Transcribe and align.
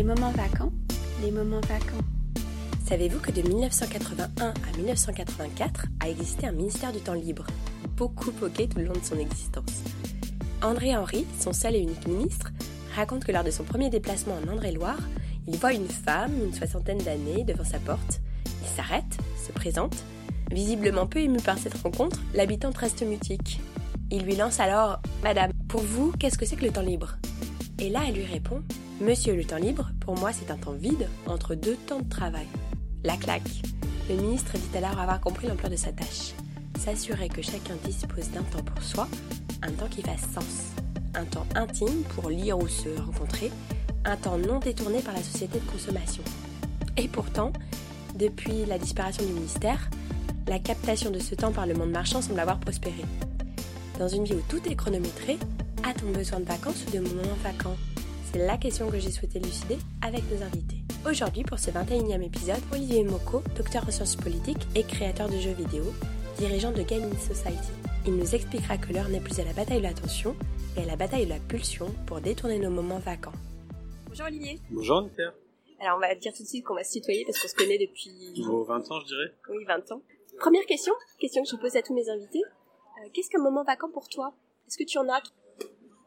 Les 0.00 0.06
moments 0.06 0.30
vacants, 0.30 0.72
les 1.20 1.30
moments 1.30 1.60
vacants. 1.60 2.02
Savez-vous 2.88 3.18
que 3.18 3.32
de 3.32 3.42
1981 3.42 4.46
à 4.48 4.76
1984 4.78 5.84
a 6.00 6.08
existé 6.08 6.46
un 6.46 6.52
ministère 6.52 6.90
du 6.90 7.00
temps 7.00 7.12
libre, 7.12 7.46
beaucoup 7.98 8.32
poqué 8.32 8.66
tout 8.66 8.78
le 8.78 8.86
long 8.86 8.94
de 8.94 9.04
son 9.04 9.18
existence 9.18 9.82
André 10.62 10.96
Henry, 10.96 11.26
son 11.38 11.52
seul 11.52 11.76
et 11.76 11.80
unique 11.80 12.08
ministre, 12.08 12.50
raconte 12.96 13.26
que 13.26 13.32
lors 13.32 13.44
de 13.44 13.50
son 13.50 13.62
premier 13.62 13.90
déplacement 13.90 14.36
en 14.42 14.50
André-Loire, 14.50 15.06
il 15.46 15.58
voit 15.58 15.74
une 15.74 15.86
femme, 15.86 16.32
une 16.46 16.54
soixantaine 16.54 16.96
d'années, 16.96 17.44
devant 17.44 17.64
sa 17.64 17.78
porte. 17.78 18.22
Il 18.62 18.68
s'arrête, 18.68 19.18
se 19.46 19.52
présente. 19.52 19.96
Visiblement 20.50 21.06
peu 21.06 21.18
ému 21.18 21.40
par 21.40 21.58
cette 21.58 21.76
rencontre, 21.76 22.18
l'habitante 22.32 22.78
reste 22.78 23.02
mutique. 23.02 23.60
Il 24.10 24.22
lui 24.22 24.34
lance 24.34 24.60
alors 24.60 25.02
Madame, 25.22 25.52
pour 25.68 25.82
vous, 25.82 26.10
qu'est-ce 26.18 26.38
que 26.38 26.46
c'est 26.46 26.56
que 26.56 26.64
le 26.64 26.72
temps 26.72 26.80
libre? 26.80 27.18
Et 27.78 27.90
là, 27.90 28.00
elle 28.08 28.14
lui 28.14 28.24
répond 28.24 28.62
Monsieur, 29.00 29.34
le 29.34 29.44
temps 29.44 29.56
libre, 29.56 29.88
pour 30.00 30.14
moi, 30.18 30.30
c'est 30.30 30.50
un 30.50 30.58
temps 30.58 30.74
vide 30.74 31.08
entre 31.26 31.54
deux 31.54 31.76
temps 31.86 32.00
de 32.00 32.08
travail. 32.10 32.46
La 33.02 33.16
claque. 33.16 33.62
Le 34.10 34.14
ministre 34.14 34.52
dit 34.58 34.76
alors 34.76 35.00
avoir 35.00 35.22
compris 35.22 35.46
l'ampleur 35.46 35.70
de 35.70 35.76
sa 35.76 35.90
tâche. 35.90 36.34
S'assurer 36.78 37.30
que 37.30 37.40
chacun 37.40 37.76
dispose 37.82 38.30
d'un 38.30 38.42
temps 38.42 38.62
pour 38.62 38.82
soi, 38.84 39.08
un 39.62 39.70
temps 39.70 39.88
qui 39.90 40.02
fasse 40.02 40.28
sens. 40.34 40.74
Un 41.14 41.24
temps 41.24 41.46
intime 41.54 42.02
pour 42.14 42.28
lire 42.28 42.58
ou 42.58 42.68
se 42.68 42.90
rencontrer, 43.00 43.50
un 44.04 44.18
temps 44.18 44.36
non 44.36 44.58
détourné 44.58 45.00
par 45.00 45.14
la 45.14 45.22
société 45.22 45.60
de 45.60 45.70
consommation. 45.70 46.22
Et 46.98 47.08
pourtant, 47.08 47.54
depuis 48.16 48.66
la 48.66 48.76
disparition 48.76 49.24
du 49.24 49.32
ministère, 49.32 49.88
la 50.46 50.58
captation 50.58 51.10
de 51.10 51.20
ce 51.20 51.34
temps 51.34 51.52
par 51.52 51.64
le 51.64 51.72
monde 51.72 51.90
marchand 51.90 52.20
semble 52.20 52.38
avoir 52.38 52.60
prospéré. 52.60 53.06
Dans 53.98 54.08
une 54.08 54.24
vie 54.24 54.34
où 54.34 54.42
tout 54.46 54.60
est 54.68 54.76
chronométré, 54.76 55.38
a-t-on 55.84 56.12
besoin 56.12 56.40
de 56.40 56.44
vacances 56.44 56.84
ou 56.86 56.90
de 56.90 57.00
moments 57.00 57.36
vacants? 57.42 57.78
C'est 58.32 58.46
la 58.46 58.56
question 58.56 58.88
que 58.90 58.98
j'ai 59.00 59.10
souhaité 59.10 59.38
élucider 59.38 59.76
avec 60.02 60.22
nos 60.30 60.40
invités. 60.44 60.76
Aujourd'hui, 61.04 61.42
pour 61.42 61.58
ce 61.58 61.70
21e 61.70 62.22
épisode, 62.22 62.60
Olivier 62.72 63.02
Moko, 63.02 63.42
docteur 63.56 63.82
en 63.88 63.90
sciences 63.90 64.14
politiques 64.14 64.68
et 64.76 64.84
créateur 64.84 65.28
de 65.28 65.36
jeux 65.36 65.52
vidéo, 65.52 65.82
dirigeant 66.38 66.70
de 66.70 66.82
Gaming 66.82 67.16
Society. 67.18 67.72
Il 68.06 68.14
nous 68.14 68.34
expliquera 68.34 68.78
que 68.78 68.92
l'heure 68.92 69.08
n'est 69.08 69.20
plus 69.20 69.40
à 69.40 69.44
la 69.44 69.52
bataille 69.52 69.78
de 69.78 69.82
l'attention, 69.82 70.36
mais 70.76 70.84
à 70.84 70.86
la 70.86 70.94
bataille 70.96 71.24
de 71.24 71.30
la 71.30 71.40
pulsion 71.40 71.92
pour 72.06 72.20
détourner 72.20 72.60
nos 72.60 72.70
moments 72.70 73.00
vacants. 73.00 73.32
Bonjour 74.06 74.26
Olivier. 74.26 74.60
Bonjour 74.70 75.02
Nicole. 75.02 75.32
Alors 75.80 75.96
on 75.96 76.00
va 76.00 76.14
dire 76.14 76.32
tout 76.32 76.44
de 76.44 76.48
suite 76.48 76.64
qu'on 76.64 76.74
va 76.76 76.84
se 76.84 76.92
tutoyer 76.98 77.24
parce 77.24 77.38
qu'on 77.40 77.48
se 77.48 77.54
connaît 77.56 77.78
depuis... 77.78 78.44
Vos 78.44 78.62
20 78.62 78.92
ans 78.92 79.00
je 79.00 79.06
dirais 79.06 79.34
Oui, 79.50 79.64
20 79.64 79.90
ans. 79.92 80.02
Première 80.38 80.66
question, 80.66 80.92
question 81.18 81.42
que 81.42 81.48
je 81.48 81.56
pose 81.56 81.74
à 81.74 81.82
tous 81.82 81.94
mes 81.94 82.08
invités. 82.08 82.42
Euh, 82.44 83.08
Qu'est-ce 83.12 83.28
qu'un 83.28 83.42
moment 83.42 83.64
vacant 83.64 83.90
pour 83.90 84.08
toi? 84.08 84.32
Est-ce 84.68 84.78
que 84.78 84.84
tu 84.84 84.98
en 84.98 85.08
as 85.08 85.20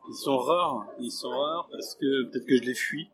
Ils 0.10 0.16
sont 0.16 0.38
rares, 0.38 0.86
ils 1.00 1.12
sont 1.12 1.30
rares 1.30 1.68
parce 1.72 1.96
que 1.96 2.24
peut-être 2.30 2.46
que 2.46 2.58
je 2.58 2.64
les 2.64 2.74
fuis. 2.74 3.08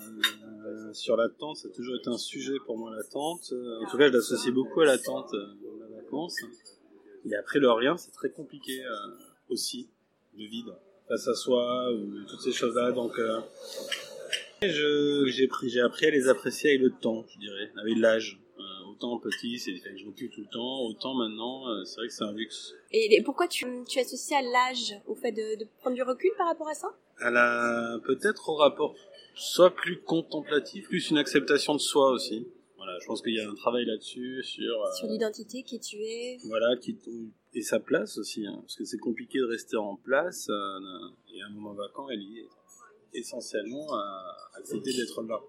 Euh, 0.00 0.92
sur 0.92 1.16
l'attente, 1.16 1.56
ça 1.56 1.68
a 1.68 1.70
toujours 1.70 1.96
été 1.96 2.08
un 2.08 2.18
sujet 2.18 2.54
pour 2.64 2.78
moi 2.78 2.90
l'attente. 2.94 3.52
Euh, 3.52 3.84
En 3.84 3.90
tout 3.90 3.98
cas, 3.98 4.08
je 4.08 4.12
l'associe 4.12 4.52
beaucoup 4.52 4.80
à 4.80 4.86
l'attente 4.86 5.32
euh, 5.34 5.46
de 5.46 5.80
la 5.80 6.00
vacance. 6.00 6.36
Et 7.24 7.34
après 7.36 7.58
le 7.58 7.70
rien, 7.70 7.96
c'est 7.96 8.10
très 8.12 8.30
compliqué 8.30 8.82
euh, 8.84 8.90
aussi, 9.50 9.88
le 10.36 10.46
vide 10.46 10.74
face 11.08 11.28
à 11.28 11.34
soi 11.34 11.92
ou 11.92 12.24
toutes 12.28 12.40
ces 12.40 12.52
choses-là. 12.52 12.92
Donc, 12.92 13.18
euh, 13.18 13.40
j'ai 14.62 15.80
appris 15.82 16.06
à 16.06 16.10
les 16.10 16.28
apprécier 16.28 16.70
avec 16.70 16.82
le 16.82 16.90
temps, 16.90 17.24
je 17.28 17.38
dirais, 17.38 17.72
avec 17.78 17.98
l'âge. 17.98 18.40
Autant 19.02 19.18
petit, 19.18 19.58
c'est 19.58 19.72
que 19.72 19.96
je 19.96 20.04
m'occupe 20.04 20.30
tout 20.30 20.42
le 20.42 20.46
temps. 20.52 20.82
Autant 20.82 21.14
maintenant, 21.14 21.66
euh, 21.68 21.84
c'est 21.84 21.96
vrai 21.96 22.08
que 22.08 22.12
c'est 22.12 22.24
un 22.24 22.32
luxe. 22.32 22.74
Et 22.92 23.22
pourquoi 23.22 23.48
tu, 23.48 23.64
tu 23.88 23.98
associes 23.98 24.34
à 24.36 24.42
l'âge 24.42 24.94
au 25.06 25.14
fait 25.14 25.32
de, 25.32 25.58
de 25.58 25.66
prendre 25.78 25.96
du 25.96 26.02
recul 26.02 26.30
par 26.36 26.46
rapport 26.46 26.68
à 26.68 26.74
ça? 26.74 26.88
Elle 27.24 27.36
a 27.38 27.98
peut-être 28.04 28.50
au 28.50 28.56
rapport 28.56 28.94
soit 29.34 29.70
plus 29.74 30.02
contemplatif, 30.02 30.86
plus 30.88 31.08
une 31.10 31.16
acceptation 31.16 31.72
de 31.74 31.80
soi 31.80 32.10
aussi. 32.10 32.46
Voilà, 32.76 32.98
je 33.00 33.06
pense 33.06 33.22
qu'il 33.22 33.34
y 33.34 33.40
a 33.40 33.48
un 33.48 33.54
travail 33.54 33.86
là-dessus 33.86 34.42
sur 34.42 34.82
euh, 34.82 34.92
Sur 34.92 35.06
l'identité, 35.08 35.62
qui 35.62 35.80
tu 35.80 35.96
es 36.02 36.36
voilà 36.44 36.76
qui 36.76 36.98
et 37.54 37.62
sa 37.62 37.80
place 37.80 38.18
aussi, 38.18 38.46
hein, 38.46 38.58
parce 38.60 38.76
que 38.76 38.84
c'est 38.84 38.98
compliqué 38.98 39.38
de 39.38 39.44
rester 39.44 39.78
en 39.78 39.96
place. 39.96 40.48
euh, 40.50 41.34
et 41.34 41.40
un 41.40 41.48
moment 41.50 41.72
vacant 41.72 42.10
est 42.10 42.16
lié 42.16 42.46
essentiellement 43.14 43.94
à 43.94 44.36
accepter 44.58 44.92
d'être 44.92 45.22
là, 45.22 45.40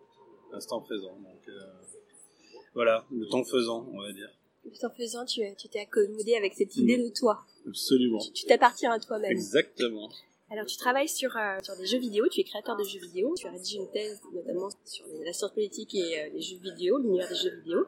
l'instant 0.53 0.79
présent. 0.79 1.17
Donc 1.17 1.47
euh, 1.49 1.59
voilà, 2.73 3.05
le 3.11 3.27
temps 3.27 3.43
faisant, 3.43 3.87
on 3.93 4.01
va 4.01 4.11
dire. 4.11 4.29
Tout 4.63 4.85
en 4.85 4.89
faisant, 4.91 5.25
tu 5.25 5.41
t'es 5.71 5.79
accommodé 5.79 6.35
avec 6.35 6.53
cette 6.53 6.75
idée 6.75 6.97
de 6.97 7.09
toi. 7.09 7.41
Absolument. 7.67 8.19
Tu 8.19 8.31
tu 8.31 8.45
t'appartiens 8.45 8.91
à 8.91 8.99
toi-même. 8.99 9.31
Exactement. 9.31 10.09
Alors, 10.51 10.65
tu 10.65 10.75
travailles 10.77 11.07
sur, 11.07 11.35
euh, 11.37 11.57
sur 11.63 11.75
des 11.77 11.85
jeux 11.85 11.97
vidéo, 11.97 12.27
tu 12.29 12.41
es 12.41 12.43
créateur 12.43 12.75
de 12.75 12.83
jeux 12.83 12.99
vidéo, 12.99 13.33
tu 13.37 13.47
as 13.47 13.51
rédigé 13.51 13.77
une 13.77 13.89
thèse 13.89 14.19
notamment 14.33 14.69
sur 14.85 15.05
la 15.23 15.31
science 15.33 15.53
politique 15.53 15.95
et 15.95 16.19
euh, 16.19 16.29
les 16.33 16.41
jeux 16.41 16.57
vidéo, 16.57 16.97
l'univers 16.97 17.29
des 17.29 17.35
jeux 17.35 17.55
vidéo. 17.55 17.85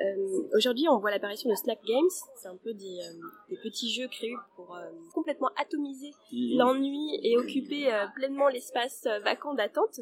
Euh, 0.00 0.42
Aujourd'hui, 0.54 0.88
on 0.88 0.98
voit 0.98 1.10
l'apparition 1.10 1.50
de 1.50 1.54
Snack 1.54 1.80
Games, 1.84 2.08
c'est 2.36 2.48
un 2.48 2.56
peu 2.56 2.72
des, 2.72 2.98
euh, 3.00 3.12
des 3.50 3.56
petits 3.58 3.92
jeux 3.92 4.08
créés 4.08 4.32
pour 4.56 4.74
euh, 4.74 4.88
complètement 5.12 5.50
atomiser 5.56 6.12
l'ennui 6.32 7.18
et 7.22 7.36
occuper 7.36 7.92
euh, 7.92 8.06
pleinement 8.14 8.48
l'espace 8.48 9.06
vacant 9.24 9.54
d'attente. 9.54 10.00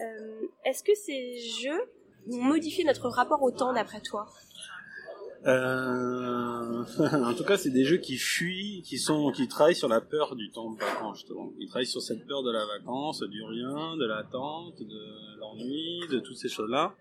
Euh, 0.00 0.46
Est-ce 0.64 0.84
que 0.84 0.94
ces 0.94 1.38
jeux 1.62 1.82
ont 2.28 2.42
modifié 2.42 2.84
notre 2.84 3.08
rapport 3.08 3.42
au 3.42 3.50
temps 3.50 3.72
d'après 3.72 4.00
toi 4.00 4.26
Euh... 5.46 6.84
en 7.24 7.34
tout 7.34 7.44
cas, 7.44 7.56
c'est 7.56 7.70
des 7.70 7.84
jeux 7.84 7.96
qui 7.96 8.16
fuient, 8.16 8.82
qui 8.82 8.98
sont, 8.98 9.32
qui 9.32 9.48
travaillent 9.48 9.74
sur 9.74 9.88
la 9.88 10.00
peur 10.00 10.36
du 10.36 10.50
temps 10.50 10.70
de 10.70 10.78
vacances. 10.78 11.18
Justement. 11.18 11.52
Ils 11.58 11.68
travaillent 11.68 11.86
sur 11.86 12.02
cette 12.02 12.26
peur 12.26 12.42
de 12.42 12.50
la 12.50 12.64
vacance, 12.66 13.22
du 13.22 13.42
rien, 13.42 13.96
de 13.96 14.06
l'attente, 14.06 14.82
de 14.82 15.38
l'ennui, 15.38 16.00
de 16.10 16.20
toutes 16.20 16.36
ces 16.36 16.48
choses-là. 16.48 16.94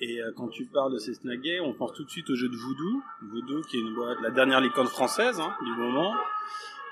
Et 0.00 0.20
euh, 0.20 0.32
quand 0.36 0.48
tu 0.48 0.66
parles 0.66 0.92
de 0.92 0.98
ces 0.98 1.14
snaggés, 1.14 1.60
on 1.60 1.72
pense 1.74 1.92
tout 1.92 2.04
de 2.04 2.10
suite 2.10 2.28
au 2.30 2.34
jeu 2.34 2.48
de 2.48 2.56
Voodoo. 2.56 3.02
Voodoo, 3.30 3.62
qui 3.62 3.76
est 3.76 4.22
la 4.22 4.30
dernière 4.30 4.60
licorne 4.60 4.88
française 4.88 5.38
hein, 5.38 5.54
du 5.62 5.70
moment, 5.72 6.14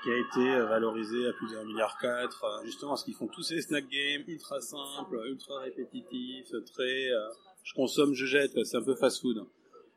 qui 0.03 0.11
a 0.11 0.17
été 0.17 0.55
euh, 0.55 0.65
valorisée 0.65 1.27
à 1.27 1.33
plus 1.33 1.51
d'un 1.51 1.63
milliard 1.65 1.97
quatre, 1.99 2.61
justement 2.65 2.91
parce 2.91 3.03
qu'ils 3.03 3.15
font 3.15 3.27
tous 3.27 3.43
ces 3.43 3.61
snack 3.61 3.85
games 3.89 4.23
ultra 4.27 4.61
simples, 4.61 5.21
ultra 5.27 5.59
répétitifs, 5.59 6.51
très, 6.73 7.09
je 7.63 7.73
consomme, 7.73 8.13
je 8.13 8.25
jette, 8.25 8.51
c'est 8.65 8.77
un 8.77 8.83
peu 8.83 8.95
fast-food 8.95 9.45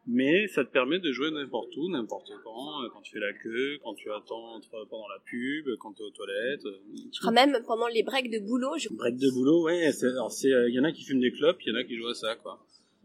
mais 0.07 0.47
ça 0.49 0.67
te 0.67 0.71
permet 0.71 0.99
de 0.99 1.11
jouer 1.13 1.31
n'importe 1.31 1.75
où, 1.79 1.89
n'importe 1.91 2.31
quand, 2.45 2.83
euh, 2.83 2.89
quand 2.93 3.01
tu 3.01 3.13
fais 3.13 3.21
la 3.21 3.33
queue, 3.33 3.79
quand 3.83 3.95
tu 3.95 4.11
attends 4.13 4.57
entre- 4.57 4.87
pendant 4.91 5.09
la 5.09 5.19
pub, 5.25 5.67
quand 5.79 5.95
tu 5.95 6.03
es 6.03 6.05
aux 6.05 6.11
toilettes. 6.11 6.67
euh, 6.67 6.79
Je 7.11 7.21
crois 7.21 7.33
même 7.33 7.57
pendant 7.67 7.87
les 7.89 8.03
breaks 8.03 8.31
de 8.31 8.39
boulot, 8.47 8.77
je... 8.77 8.91
Break 8.91 9.17
de 9.17 9.31
boulot, 9.31 9.63
ouais, 9.65 9.93
c'est, 9.93 10.05
euh, 10.53 10.69
il 10.69 10.75
y 10.75 10.79
en 10.79 10.85
a 10.85 10.93
qui 10.93 11.05
fument 11.05 11.21
des 11.23 11.33
clopes, 11.33 11.57
il 11.65 11.73
y 11.73 11.73
en 11.75 11.81
a 11.81 11.85
qui 11.85 11.97
jouent 11.97 12.09
à 12.09 12.15
ça, 12.15 12.37
quoi. 12.37 12.63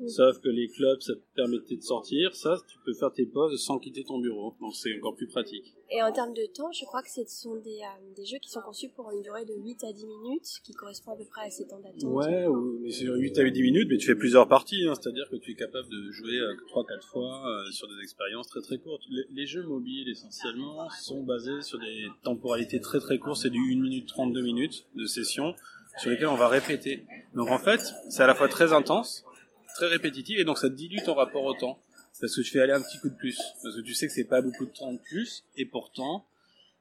Sauf 0.07 0.39
que 0.39 0.49
les 0.49 0.69
clopes, 0.69 1.01
ça 1.01 1.13
te 1.13 1.21
permettait 1.35 1.75
de 1.75 1.81
sortir, 1.81 2.35
ça, 2.35 2.57
tu 2.67 2.77
peux 2.85 2.93
faire 2.93 3.11
tes 3.11 3.25
pauses 3.25 3.61
sans 3.61 3.79
quitter 3.79 4.03
ton 4.03 4.19
bureau, 4.19 4.55
donc 4.61 4.75
c'est 4.75 4.95
encore 4.97 5.15
plus 5.15 5.27
pratique. 5.27 5.73
Et 5.91 6.01
en 6.01 6.11
termes 6.11 6.33
de 6.33 6.45
temps, 6.53 6.71
je 6.71 6.85
crois 6.85 7.01
que 7.01 7.09
ce 7.09 7.21
sont 7.25 7.55
des, 7.55 7.79
euh, 7.81 8.13
des 8.15 8.23
jeux 8.23 8.37
qui 8.37 8.49
sont 8.49 8.61
conçus 8.61 8.89
pour 8.89 9.09
une 9.11 9.21
durée 9.21 9.43
de 9.43 9.55
8 9.55 9.83
à 9.83 9.91
10 9.91 10.05
minutes, 10.05 10.61
qui 10.63 10.71
correspond 10.73 11.13
à 11.13 11.15
peu 11.17 11.25
près 11.25 11.47
à 11.47 11.49
ces 11.49 11.67
temps 11.67 11.79
d'attente. 11.79 12.03
Ouais, 12.03 12.45
ou, 12.45 12.79
mais 12.81 12.91
sur 12.91 13.13
8 13.15 13.39
à 13.39 13.49
10 13.49 13.61
minutes, 13.61 13.87
mais 13.89 13.97
tu 13.97 14.05
fais 14.05 14.15
plusieurs 14.15 14.47
parties, 14.47 14.85
hein, 14.87 14.93
c'est-à-dire 14.95 15.27
que 15.29 15.35
tu 15.35 15.51
es 15.51 15.55
capable 15.55 15.89
de 15.89 16.11
jouer 16.11 16.39
3-4 16.71 17.01
fois 17.07 17.43
euh, 17.47 17.71
sur 17.71 17.87
des 17.87 18.01
expériences 18.03 18.47
très 18.47 18.61
très 18.61 18.77
courtes. 18.77 19.01
Les, 19.09 19.23
les 19.31 19.45
jeux 19.47 19.63
mobiles, 19.63 20.07
essentiellement, 20.09 20.87
sont 21.01 21.23
basés 21.23 21.61
sur 21.61 21.79
des 21.79 22.07
temporalités 22.23 22.79
très 22.79 22.99
très 22.99 23.17
courtes, 23.17 23.41
c'est 23.41 23.49
du 23.49 23.59
1 23.59 23.81
minute 23.81 24.07
32 24.07 24.41
minutes 24.43 24.85
de 24.95 25.05
session, 25.05 25.55
sur 25.97 26.11
lesquelles 26.11 26.27
on 26.27 26.35
va 26.35 26.47
répéter. 26.47 27.05
Donc 27.33 27.49
en 27.49 27.57
fait, 27.57 27.81
c'est 28.09 28.23
à 28.23 28.27
la 28.27 28.35
fois 28.35 28.47
très 28.47 28.73
intense, 28.73 29.25
très 29.75 29.87
répétitif, 29.87 30.39
et 30.39 30.43
donc 30.43 30.57
ça 30.57 30.69
dilue 30.69 30.99
ton 31.05 31.13
rapport 31.13 31.43
au 31.43 31.53
temps. 31.53 31.79
Parce 32.19 32.35
que 32.35 32.41
tu 32.41 32.51
fais 32.51 32.59
aller 32.59 32.73
un 32.73 32.81
petit 32.81 32.99
coup 32.99 33.09
de 33.09 33.15
plus. 33.15 33.39
Parce 33.63 33.75
que 33.75 33.81
tu 33.81 33.93
sais 33.93 34.07
que 34.07 34.13
c'est 34.13 34.25
pas 34.25 34.41
beaucoup 34.41 34.65
de 34.65 34.71
temps 34.71 34.91
de 34.91 34.99
plus, 34.99 35.45
et 35.55 35.65
pourtant, 35.65 36.25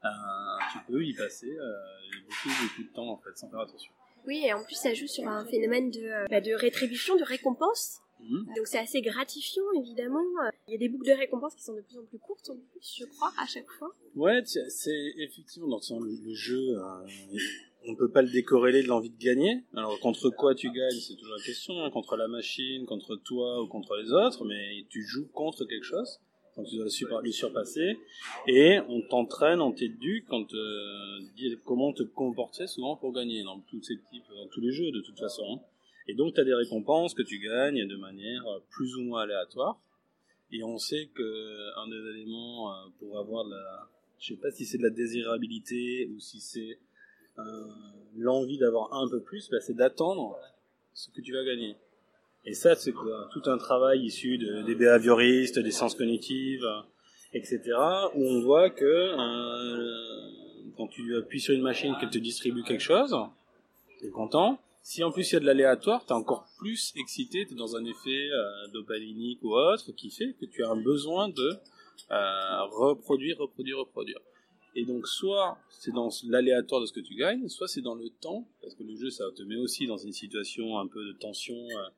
euh, 0.05 0.09
tu 0.73 0.79
peux 0.91 1.05
y 1.05 1.15
passer 1.15 1.51
euh, 1.51 1.73
beaucoup, 2.27 2.49
beaucoup 2.63 2.83
de 2.83 2.93
temps, 2.93 3.09
en 3.09 3.19
fait, 3.19 3.37
sans 3.37 3.49
faire 3.49 3.61
attention. 3.61 3.93
Oui, 4.27 4.43
et 4.45 4.53
en 4.53 4.65
plus, 4.65 4.75
ça 4.75 4.95
joue 4.95 5.07
sur 5.07 5.27
un 5.29 5.45
phénomène 5.47 5.91
de, 5.91 6.01
euh, 6.01 6.27
bah, 6.29 6.41
de 6.41 6.53
rétribution, 6.53 7.17
de 7.17 7.23
récompense. 7.25 7.99
Mhm. 8.21 8.47
Donc 8.57 8.67
c'est 8.67 8.79
assez 8.79 9.01
gratifiant, 9.01 9.63
évidemment. 9.77 10.25
Euh, 10.45 10.51
Il 10.67 10.73
y 10.73 10.75
a 10.75 10.79
des 10.79 10.89
boucles 10.89 11.07
de 11.07 11.13
récompense 11.13 11.55
qui 11.55 11.63
sont 11.63 11.75
de 11.75 11.83
plus 11.83 11.99
en 11.99 12.05
plus 12.05 12.19
courtes, 12.19 12.51
en 12.51 12.57
plus, 12.57 12.97
je 12.99 13.05
crois, 13.05 13.33
à 13.41 13.47
chaque 13.47 13.71
fois. 13.71 13.95
Ouais, 14.17 14.43
c'est 14.45 15.13
effectivement 15.19 15.69
dans 15.69 16.01
le, 16.01 16.11
le 16.25 16.35
jeu, 16.35 16.59
euh, 16.59 17.07
on 17.89 17.95
peut 17.95 18.11
pas 18.11 18.23
le 18.23 18.31
décorréler 18.31 18.83
de 18.83 18.89
l'envie 18.89 19.11
de 19.11 19.19
gagner. 19.19 19.65
Alors 19.75 19.99
contre 20.01 20.31
quoi 20.31 20.55
tu 20.55 20.71
gagnes, 20.71 21.01
c'est 21.01 21.17
toujours 21.17 21.37
la 21.37 21.43
question, 21.43 21.83
hein, 21.83 21.91
contre 21.91 22.17
la 22.17 22.29
machine, 22.29 22.85
contre 22.87 23.17
toi 23.17 23.63
ou 23.63 23.67
contre 23.67 23.97
les 23.97 24.13
autres, 24.13 24.45
mais 24.45 24.85
tu 24.91 25.03
joues 25.03 25.29
contre 25.33 25.65
quelque 25.65 25.85
chose, 25.85 26.21
donc 26.57 26.67
tu 26.67 26.77
dois 26.77 27.23
le, 27.23 27.31
surpasser, 27.33 27.99
et 28.47 28.79
on 28.89 29.01
t'entraîne, 29.03 29.61
on 29.61 29.73
t'éduque, 29.73 30.27
quand 30.29 30.53
euh, 30.55 31.19
dit 31.37 31.57
comment 31.65 31.93
te 31.93 32.03
comporter 32.03 32.67
souvent 32.67 32.97
pour 32.97 33.13
gagner 33.13 33.43
dans 33.43 33.61
tous 33.61 33.83
ces 33.83 33.99
types, 34.11 34.25
dans 34.35 34.49
tous 34.49 34.61
les 34.61 34.73
jeux 34.73 34.91
de 34.93 35.01
toute 35.01 35.19
façon. 35.19 35.45
hein. 35.55 35.61
Et 36.09 36.15
donc 36.15 36.35
tu 36.35 36.41
as 36.41 36.45
des 36.45 36.55
récompenses 36.55 37.15
que 37.15 37.23
tu 37.23 37.39
gagnes 37.39 37.87
de 37.87 37.97
manière 37.97 38.47
euh, 38.47 38.61
plus 38.71 38.97
ou 38.97 39.03
moins 39.03 39.23
aléatoire. 39.23 39.81
Et 40.51 40.65
on 40.65 40.79
sait 40.79 41.11
que 41.15 41.79
un 41.79 41.89
des 41.89 42.19
éléments 42.19 42.73
euh, 42.73 42.87
pour 42.99 43.19
avoir 43.19 43.45
de 43.45 43.51
la, 43.51 43.89
je 44.19 44.29
sais 44.29 44.41
pas 44.41 44.51
si 44.51 44.65
c'est 44.65 44.79
de 44.79 44.83
la 44.83 44.91
désirabilité 44.91 46.09
ou 46.11 46.19
si 46.19 46.41
c'est 46.41 46.73
euh, 46.73 46.88
l'envie 48.17 48.59
d'avoir 48.59 48.93
un 48.95 49.09
peu 49.09 49.21
plus, 49.21 49.49
bah, 49.51 49.61
c'est 49.61 49.77
d'attendre 49.77 50.37
ce 50.93 51.11
que 51.11 51.21
tu 51.21 51.33
vas 51.33 51.45
gagner. 51.45 51.77
Et 52.45 52.55
ça, 52.55 52.75
c'est 52.75 52.93
tout 52.93 53.43
un 53.47 53.59
travail 53.59 54.05
issu 54.05 54.39
de, 54.39 54.63
des 54.63 54.75
behavioristes, 54.75 55.59
des 55.59 55.71
sciences 55.71 55.95
cognitives, 55.95 56.67
etc., 57.33 57.61
où 58.15 58.25
on 58.25 58.41
voit 58.41 58.71
que 58.71 58.85
euh, 58.85 60.31
quand 60.77 60.89
tu 60.89 61.17
appuies 61.17 61.41
sur 61.41 61.55
une 61.55 61.63
machine 61.63 61.95
qu'elle 62.01 62.11
te 62.11 62.19
distribue 62.19 62.63
quelque 62.63 62.83
chose, 62.83 63.15
t'es 64.01 64.11
content. 64.11 64.59
Si 64.83 65.05
en 65.05 65.11
plus 65.11 65.31
il 65.31 65.35
y 65.35 65.37
a 65.37 65.41
de 65.41 65.45
l'aléatoire, 65.45 66.07
t'es 66.07 66.13
encore 66.13 66.47
plus 66.59 66.95
excité, 66.97 67.45
t'es 67.47 67.55
dans 67.55 67.77
un 67.77 67.85
effet 67.85 68.31
euh, 68.31 68.69
dopaminique 68.73 69.41
ou 69.43 69.55
autre 69.55 69.93
qui 69.93 70.11
fait 70.11 70.35
que 70.41 70.47
tu 70.47 70.65
as 70.65 70.71
un 70.71 70.81
besoin 70.81 71.29
de 71.29 71.53
euh, 72.11 72.63
reproduire, 72.71 73.37
reproduire, 73.39 73.79
reproduire. 73.79 74.19
Et 74.79 74.85
donc 74.85 75.09
soit 75.09 75.59
c'est 75.71 75.91
dans 75.91 76.09
l'aléatoire 76.29 76.81
de 76.81 76.87
ce 76.87 76.93
que 76.93 77.01
tu 77.01 77.17
gagnes, 77.17 77.49
soit 77.49 77.67
c'est 77.67 77.81
dans 77.81 77.97
le 77.97 78.09
temps, 78.21 78.47
parce 78.63 78.77
que 78.77 78.85
le 78.85 78.95
jeu 78.95 79.11
ça 79.11 79.25
te 79.35 79.43
met 79.43 79.57
aussi 79.57 79.89
dans 79.89 79.97
une 79.97 80.13
situation 80.13 80.79
un 80.79 80.87
peu 80.87 81.05
de 81.05 81.13
tension 81.15 81.57
euh, 81.57 81.89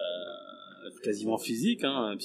euh 0.00 0.90
quasiment 1.04 1.38
physique, 1.38 1.84
hein, 1.84 2.18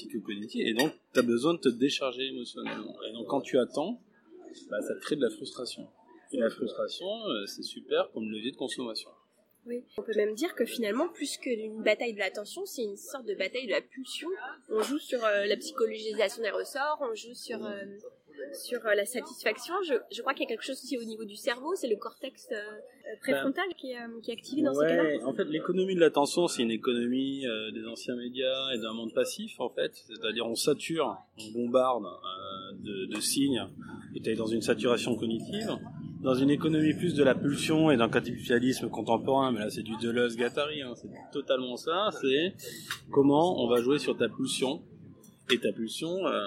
et 0.55 0.73
donc 0.73 0.93
tu 1.13 1.19
as 1.19 1.21
besoin 1.21 1.53
de 1.53 1.59
te 1.59 1.69
décharger 1.69 2.25
émotionnellement. 2.25 2.95
Et 3.07 3.13
donc 3.13 3.27
quand 3.27 3.41
tu 3.41 3.59
attends, 3.59 4.01
bah, 4.71 4.81
ça 4.81 4.95
crée 4.95 5.15
de 5.15 5.21
la 5.21 5.29
frustration. 5.29 5.87
Et 6.31 6.37
la 6.37 6.49
frustration, 6.49 7.07
euh, 7.27 7.45
c'est 7.45 7.63
super 7.63 8.09
comme 8.11 8.31
levier 8.31 8.51
de 8.51 8.57
consommation. 8.57 9.11
Oui, 9.67 9.83
on 9.97 10.01
peut 10.01 10.15
même 10.15 10.33
dire 10.33 10.55
que 10.55 10.65
finalement, 10.65 11.07
plus 11.09 11.37
qu'une 11.37 11.83
bataille 11.83 12.13
de 12.13 12.19
l'attention, 12.19 12.65
c'est 12.65 12.83
une 12.83 12.97
sorte 12.97 13.27
de 13.27 13.35
bataille 13.35 13.67
de 13.67 13.71
la 13.71 13.81
pulsion. 13.81 14.29
On 14.69 14.81
joue 14.81 14.97
sur 14.97 15.19
la 15.21 15.57
psychologisation 15.57 16.41
des 16.41 16.49
ressorts, 16.49 16.97
on 17.01 17.13
joue 17.13 17.35
sur 17.35 17.59
sur 18.53 18.85
euh, 18.85 18.95
la 18.95 19.05
satisfaction, 19.05 19.73
je, 19.87 19.93
je 20.11 20.21
crois 20.21 20.33
qu'il 20.33 20.43
y 20.43 20.45
a 20.45 20.49
quelque 20.49 20.63
chose 20.63 20.79
aussi 20.83 20.97
au 20.97 21.03
niveau 21.03 21.25
du 21.25 21.35
cerveau, 21.35 21.75
c'est 21.75 21.87
le 21.87 21.95
cortex 21.95 22.47
euh, 22.51 22.55
euh, 22.55 23.15
préfrontal 23.21 23.65
qui, 23.77 23.91
est, 23.91 23.97
qui 24.21 24.31
est 24.31 24.33
activé 24.33 24.61
dans 24.61 24.73
ouais, 24.73 24.87
ces 24.87 24.95
cas-là. 24.95 25.27
En 25.27 25.33
fait, 25.33 25.45
l'économie 25.45 25.95
de 25.95 25.99
l'attention, 25.99 26.47
c'est 26.47 26.63
une 26.63 26.71
économie 26.71 27.45
des 27.73 27.85
anciens 27.85 28.15
médias 28.15 28.71
et 28.73 28.79
d'un 28.79 28.93
monde 28.93 29.13
passif, 29.13 29.59
en 29.59 29.69
fait. 29.69 29.91
C'est-à-dire, 29.93 30.45
on 30.45 30.55
sature, 30.55 31.17
on 31.37 31.51
bombarde 31.51 32.05
de, 32.79 33.05
de, 33.05 33.19
signes, 33.19 33.67
et 34.15 34.21
tu 34.21 34.29
es 34.29 34.35
dans 34.35 34.47
une 34.47 34.61
saturation 34.61 35.15
cognitive. 35.15 35.77
Dans 36.21 36.33
une 36.33 36.49
économie 36.49 36.93
plus 36.93 37.13
de 37.13 37.23
la 37.23 37.33
pulsion 37.33 37.91
et 37.91 37.97
d'un 37.97 38.09
capitalisme 38.09 38.89
contemporain, 38.89 39.53
mais 39.53 39.59
là 39.59 39.69
c'est 39.69 39.83
du 39.83 39.95
Deleuze-Guattari, 39.95 40.81
hein, 40.81 40.93
c'est 40.95 41.07
totalement 41.31 41.77
ça, 41.77 42.09
c'est 42.19 42.55
comment 43.09 43.63
on 43.63 43.69
va 43.69 43.81
jouer 43.81 43.99
sur 43.99 44.17
ta 44.17 44.27
pulsion. 44.27 44.81
Et 45.51 45.57
ta 45.57 45.71
pulsion, 45.71 46.27
euh, 46.27 46.41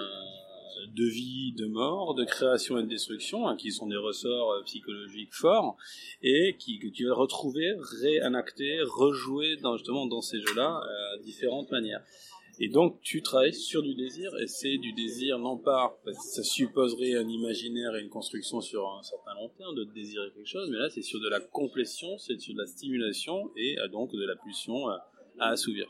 de 0.95 1.05
vie, 1.05 1.53
de 1.53 1.65
mort, 1.65 2.15
de 2.15 2.23
création 2.23 2.77
et 2.77 2.83
de 2.83 2.87
destruction, 2.87 3.47
hein, 3.47 3.55
qui 3.55 3.71
sont 3.71 3.87
des 3.87 3.97
ressorts 3.97 4.51
euh, 4.51 4.63
psychologiques 4.63 5.33
forts, 5.33 5.77
et 6.21 6.55
qui, 6.57 6.79
que 6.79 6.87
tu 6.87 7.07
vas 7.07 7.15
retrouver, 7.15 7.73
réenacter, 8.01 8.81
rejouer 8.81 9.57
dans, 9.57 9.77
justement 9.77 10.05
dans 10.05 10.21
ces 10.21 10.39
jeux-là 10.39 10.81
euh, 10.81 11.15
à 11.15 11.17
différentes 11.19 11.71
manières. 11.71 12.03
Et 12.59 12.69
donc 12.69 13.01
tu 13.01 13.21
travailles 13.23 13.53
sur 13.53 13.81
du 13.81 13.95
désir, 13.95 14.31
et 14.39 14.47
c'est 14.47 14.77
du 14.77 14.93
désir 14.93 15.39
non 15.39 15.57
pas, 15.57 15.99
parce 16.05 16.17
que 16.17 16.23
ça 16.35 16.43
supposerait 16.43 17.15
un 17.15 17.27
imaginaire 17.27 17.95
et 17.95 18.01
une 18.01 18.09
construction 18.09 18.61
sur 18.61 18.87
un 18.87 19.01
certain 19.01 19.33
long 19.33 19.49
terme 19.57 19.75
de 19.75 19.85
désirer 19.85 20.31
quelque 20.35 20.47
chose, 20.47 20.69
mais 20.69 20.77
là 20.77 20.89
c'est 20.89 21.01
sur 21.01 21.19
de 21.19 21.29
la 21.29 21.39
complétion, 21.39 22.17
c'est 22.19 22.39
sur 22.39 22.53
de 22.53 22.59
la 22.59 22.67
stimulation 22.67 23.51
et 23.57 23.79
euh, 23.79 23.87
donc 23.87 24.11
de 24.11 24.25
la 24.25 24.35
pulsion 24.35 24.87
à 24.87 25.49
assouvir. 25.49 25.87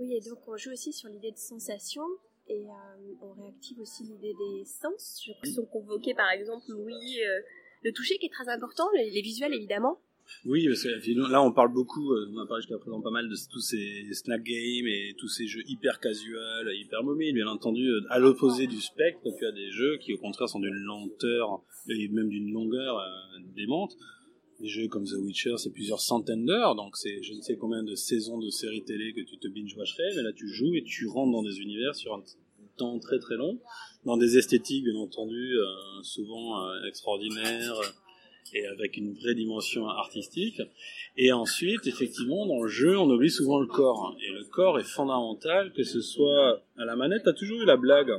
Oui, 0.00 0.14
et 0.14 0.20
donc 0.20 0.38
on 0.48 0.56
joue 0.56 0.70
aussi 0.72 0.94
sur 0.94 1.10
l'idée 1.10 1.30
de 1.30 1.36
sensation, 1.36 2.02
et 2.50 2.66
euh, 2.66 3.14
on 3.22 3.32
réactive 3.40 3.80
aussi 3.80 4.02
l'idée 4.04 4.34
des 4.34 4.64
sens 4.64 5.22
qui 5.42 5.52
sont 5.52 5.66
convoqués 5.66 6.14
par 6.14 6.30
exemple 6.30 6.66
oui 6.76 7.20
euh, 7.22 7.40
le 7.84 7.92
toucher 7.92 8.18
qui 8.18 8.26
est 8.26 8.32
très 8.32 8.48
important 8.48 8.84
les, 8.94 9.20
visuels 9.22 9.54
évidemment 9.54 10.00
oui, 10.44 10.68
parce 10.68 10.84
que 10.84 11.32
là 11.32 11.42
on 11.42 11.50
parle 11.50 11.72
beaucoup, 11.72 12.12
euh, 12.12 12.30
on 12.32 12.38
a 12.38 12.46
parlé 12.46 12.62
jusqu'à 12.62 12.78
présent 12.78 13.00
pas 13.00 13.10
mal 13.10 13.28
de 13.28 13.34
tous 13.50 13.58
ces 13.58 14.06
snack 14.12 14.44
games 14.44 14.86
et 14.86 15.12
tous 15.18 15.26
ces 15.26 15.48
jeux 15.48 15.62
hyper 15.66 15.98
casual, 15.98 16.70
hyper 16.72 17.02
mobiles, 17.02 17.34
bien 17.34 17.48
entendu. 17.48 17.90
À 18.10 18.20
l'opposé 18.20 18.68
du 18.68 18.80
spectre, 18.80 19.28
tu 19.36 19.44
as 19.44 19.50
des 19.50 19.72
jeux 19.72 19.96
qui 19.96 20.14
au 20.14 20.18
contraire 20.18 20.48
sont 20.48 20.60
d'une 20.60 20.84
lenteur 20.84 21.64
et 21.88 22.06
même 22.10 22.28
d'une 22.28 22.52
longueur 22.52 23.04
démente. 23.56 23.96
Des 24.60 24.68
jeux 24.68 24.88
comme 24.88 25.04
The 25.04 25.14
Witcher, 25.14 25.54
c'est 25.56 25.72
plusieurs 25.72 26.00
centaines 26.00 26.44
d'heures, 26.44 26.74
donc 26.74 26.96
c'est 26.96 27.22
je 27.22 27.32
ne 27.32 27.40
sais 27.40 27.56
combien 27.56 27.82
de 27.82 27.94
saisons 27.94 28.38
de 28.38 28.50
séries 28.50 28.84
télé 28.84 29.14
que 29.14 29.22
tu 29.22 29.38
te 29.38 29.48
binge-watcherais, 29.48 30.16
mais 30.16 30.22
là 30.22 30.32
tu 30.34 30.48
joues 30.48 30.74
et 30.74 30.84
tu 30.84 31.06
rentres 31.06 31.32
dans 31.32 31.42
des 31.42 31.60
univers 31.60 31.94
sur 31.94 32.14
un 32.14 32.22
temps 32.76 32.98
très 32.98 33.18
très 33.18 33.36
long, 33.36 33.58
dans 34.04 34.18
des 34.18 34.36
esthétiques 34.36 34.84
bien 34.84 34.96
entendu 34.96 35.54
euh, 35.56 36.02
souvent 36.02 36.62
euh, 36.62 36.84
extraordinaires 36.86 37.80
et 38.52 38.66
avec 38.66 38.96
une 38.96 39.14
vraie 39.14 39.34
dimension 39.34 39.88
artistique. 39.88 40.60
Et 41.16 41.32
ensuite, 41.32 41.86
effectivement, 41.86 42.46
dans 42.46 42.62
le 42.62 42.68
jeu, 42.68 42.98
on 42.98 43.08
oublie 43.10 43.30
souvent 43.30 43.60
le 43.60 43.66
corps. 43.66 44.16
Et 44.20 44.32
le 44.32 44.44
corps 44.44 44.78
est 44.78 44.84
fondamental, 44.84 45.72
que 45.72 45.84
ce 45.84 46.00
soit 46.00 46.62
à 46.76 46.84
la 46.84 46.96
manette, 46.96 47.22
t'as 47.24 47.32
toujours 47.32 47.62
eu 47.62 47.66
la 47.66 47.76
blague 47.76 48.12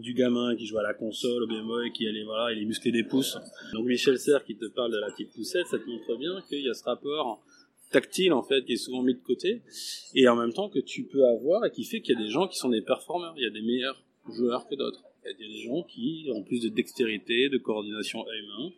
du 0.00 0.14
gamin 0.14 0.56
qui 0.56 0.66
joue 0.66 0.78
à 0.78 0.82
la 0.82 0.94
console 0.94 1.42
au 1.42 1.46
Game 1.46 1.66
Boy 1.66 1.92
qui 1.92 2.06
allait 2.06 2.24
voilà 2.24 2.52
il 2.52 2.62
est 2.62 2.66
musclé 2.66 2.90
des 2.92 3.04
pouces. 3.04 3.36
Donc 3.72 3.86
Michel 3.86 4.18
Serre 4.18 4.44
qui 4.44 4.56
te 4.56 4.66
parle 4.66 4.92
de 4.92 4.98
la 4.98 5.10
petite 5.10 5.32
poussette 5.32 5.66
ça 5.66 5.78
te 5.78 5.88
montre 5.88 6.16
bien 6.16 6.40
qu'il 6.48 6.60
y 6.60 6.68
a 6.68 6.74
ce 6.74 6.84
rapport 6.84 7.42
tactile 7.90 8.32
en 8.32 8.42
fait 8.42 8.64
qui 8.64 8.72
est 8.72 8.76
souvent 8.76 9.02
mis 9.02 9.14
de 9.14 9.20
côté 9.20 9.62
et 10.14 10.28
en 10.28 10.36
même 10.36 10.52
temps 10.52 10.68
que 10.68 10.78
tu 10.78 11.04
peux 11.04 11.24
avoir 11.26 11.64
et 11.64 11.70
qui 11.70 11.84
fait 11.84 12.00
qu'il 12.00 12.18
y 12.18 12.18
a 12.18 12.24
des 12.24 12.30
gens 12.30 12.48
qui 12.48 12.56
sont 12.56 12.70
des 12.70 12.82
performeurs. 12.82 13.34
Il 13.36 13.42
y 13.42 13.46
a 13.46 13.50
des 13.50 13.62
meilleurs 13.62 14.02
joueurs 14.28 14.66
que 14.68 14.74
d'autres. 14.74 15.04
Il 15.24 15.30
y 15.30 15.34
a 15.34 15.36
des 15.36 15.54
gens 15.62 15.82
qui 15.84 16.28
ont 16.34 16.42
plus 16.42 16.60
de 16.62 16.68
dextérité 16.68 17.48
de 17.48 17.58
coordination 17.58 18.26
œil-main 18.26 18.72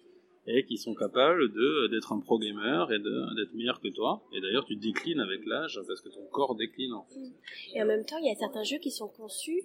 et 0.46 0.64
qui 0.67 0.76
sont 0.76 0.94
capables 0.94 1.52
de 1.52 1.88
d'être 1.88 2.12
un 2.12 2.20
pro 2.20 2.38
gamer 2.38 2.93
et 2.93 2.99
d'être 2.99 3.55
meilleur 3.55 3.81
que 3.81 3.88
toi. 3.88 4.22
Et 4.34 4.40
d'ailleurs 4.40 4.67
tu 4.67 4.76
déclines 4.76 5.20
avec 5.20 5.46
l'âge 5.46 5.81
parce 5.87 6.02
que 6.02 6.10
ton 6.10 6.26
corps 6.31 6.55
décline 6.55 6.93
en 6.93 7.05
fait. 7.05 7.78
et 7.78 7.82
en 7.82 7.87
même 7.87 8.05
temps 8.05 8.19
il 8.19 8.26
y 8.26 8.31
a 8.31 8.34
certains 8.34 8.64
jeux 8.64 8.78
qui 8.78 8.90
sont 8.90 9.08
conçus 9.08 9.62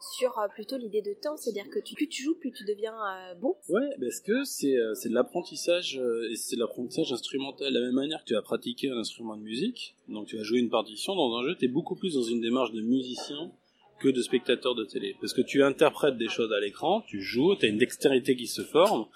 sur 0.00 0.38
euh, 0.38 0.48
plutôt 0.48 0.76
l'idée 0.76 1.02
de 1.02 1.14
temps, 1.14 1.36
c'est-à-dire 1.36 1.68
que 1.70 1.80
plus 1.94 2.08
tu 2.08 2.22
joues, 2.22 2.34
plus 2.34 2.52
tu 2.52 2.64
deviens 2.64 2.94
euh, 2.94 3.34
bon. 3.34 3.56
Ouais, 3.68 3.88
parce 4.00 4.20
que 4.20 4.44
c'est 4.44 4.76
euh, 4.76 4.94
c'est 4.94 5.08
de 5.08 5.14
l'apprentissage 5.14 6.00
et 6.30 6.36
c'est 6.36 6.56
l'apprentissage 6.56 7.12
instrumental. 7.12 7.72
De 7.72 7.78
la 7.78 7.86
même 7.86 7.94
manière 7.94 8.20
que 8.20 8.28
tu 8.28 8.34
vas 8.34 8.42
pratiquer 8.42 8.90
un 8.90 8.98
instrument 8.98 9.36
de 9.36 9.42
musique, 9.42 9.96
donc 10.08 10.26
tu 10.26 10.36
vas 10.36 10.42
jouer 10.42 10.58
une 10.58 10.70
partition 10.70 11.14
dans 11.14 11.36
un 11.36 11.42
jeu, 11.44 11.56
tu 11.56 11.64
es 11.64 11.68
beaucoup 11.68 11.96
plus 11.96 12.14
dans 12.14 12.22
une 12.22 12.40
démarche 12.40 12.72
de 12.72 12.80
musicien 12.80 13.52
que 14.00 14.08
de 14.08 14.22
spectateur 14.22 14.74
de 14.74 14.84
télé. 14.84 15.16
Parce 15.20 15.32
que 15.32 15.40
tu 15.40 15.62
interprètes 15.62 16.16
des 16.16 16.28
choses 16.28 16.52
à 16.52 16.60
l'écran, 16.60 17.02
tu 17.06 17.20
joues, 17.20 17.56
tu 17.56 17.66
as 17.66 17.68
une 17.68 17.78
dextérité 17.78 18.36
qui 18.36 18.46
se 18.46 18.62
forme, 18.62 19.06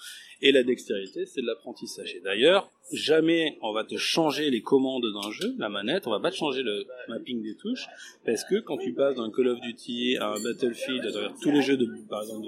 et 0.41 0.51
la 0.51 0.65
dextérité, 0.65 1.25
c'est 1.25 1.41
de 1.41 1.47
l'apprentissage. 1.47 2.15
Et 2.15 2.21
d'ailleurs, 2.21 2.71
jamais 2.93 3.59
on 3.63 3.73
va 3.73 3.85
te 3.85 3.97
changer 3.97 4.51
les 4.51 4.61
commandes 4.61 5.07
d'un 5.13 5.31
jeu, 5.31 5.55
la 5.59 5.69
manette, 5.69 6.07
on 6.07 6.11
va 6.11 6.21
pas 6.21 6.31
te 6.31 6.37
changer 6.37 6.63
le 6.63 6.85
mapping 7.09 7.43
des 7.43 7.57
touches, 7.57 7.87
parce 8.27 8.45
que 8.45 8.59
quand 8.61 8.79
tu 8.79 8.93
passes 8.93 9.17
d'un 9.17 9.31
Call 9.31 9.49
of 9.49 9.61
Duty 9.61 10.17
à 10.19 10.33
un 10.33 10.43
Battlefield, 10.43 11.07
à 11.07 11.33
tous 11.41 11.51
les 11.51 11.63
jeux 11.63 11.77
de, 11.77 11.87
par 12.09 12.23
exemple, 12.23 12.47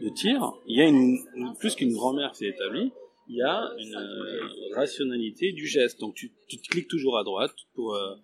de, 0.00 0.08
tir, 0.10 0.52
il 0.66 0.78
y 0.78 0.80
a 0.80 0.86
une, 0.86 1.18
plus 1.58 1.74
qu'une 1.74 1.92
grand-mère 1.92 2.30
qui 2.32 2.38
s'est 2.38 2.48
établie, 2.48 2.92
il 3.28 3.36
y 3.36 3.42
a 3.42 3.70
une 3.78 3.96
euh, 3.96 4.74
rationalité 4.74 5.52
du 5.52 5.66
geste. 5.66 5.98
Donc 5.98 6.14
tu, 6.14 6.30
tu 6.46 6.58
cliques 6.58 6.88
toujours 6.88 7.16
à 7.16 7.24
droite 7.24 7.54
pour, 7.74 7.94
euh, 7.94 8.14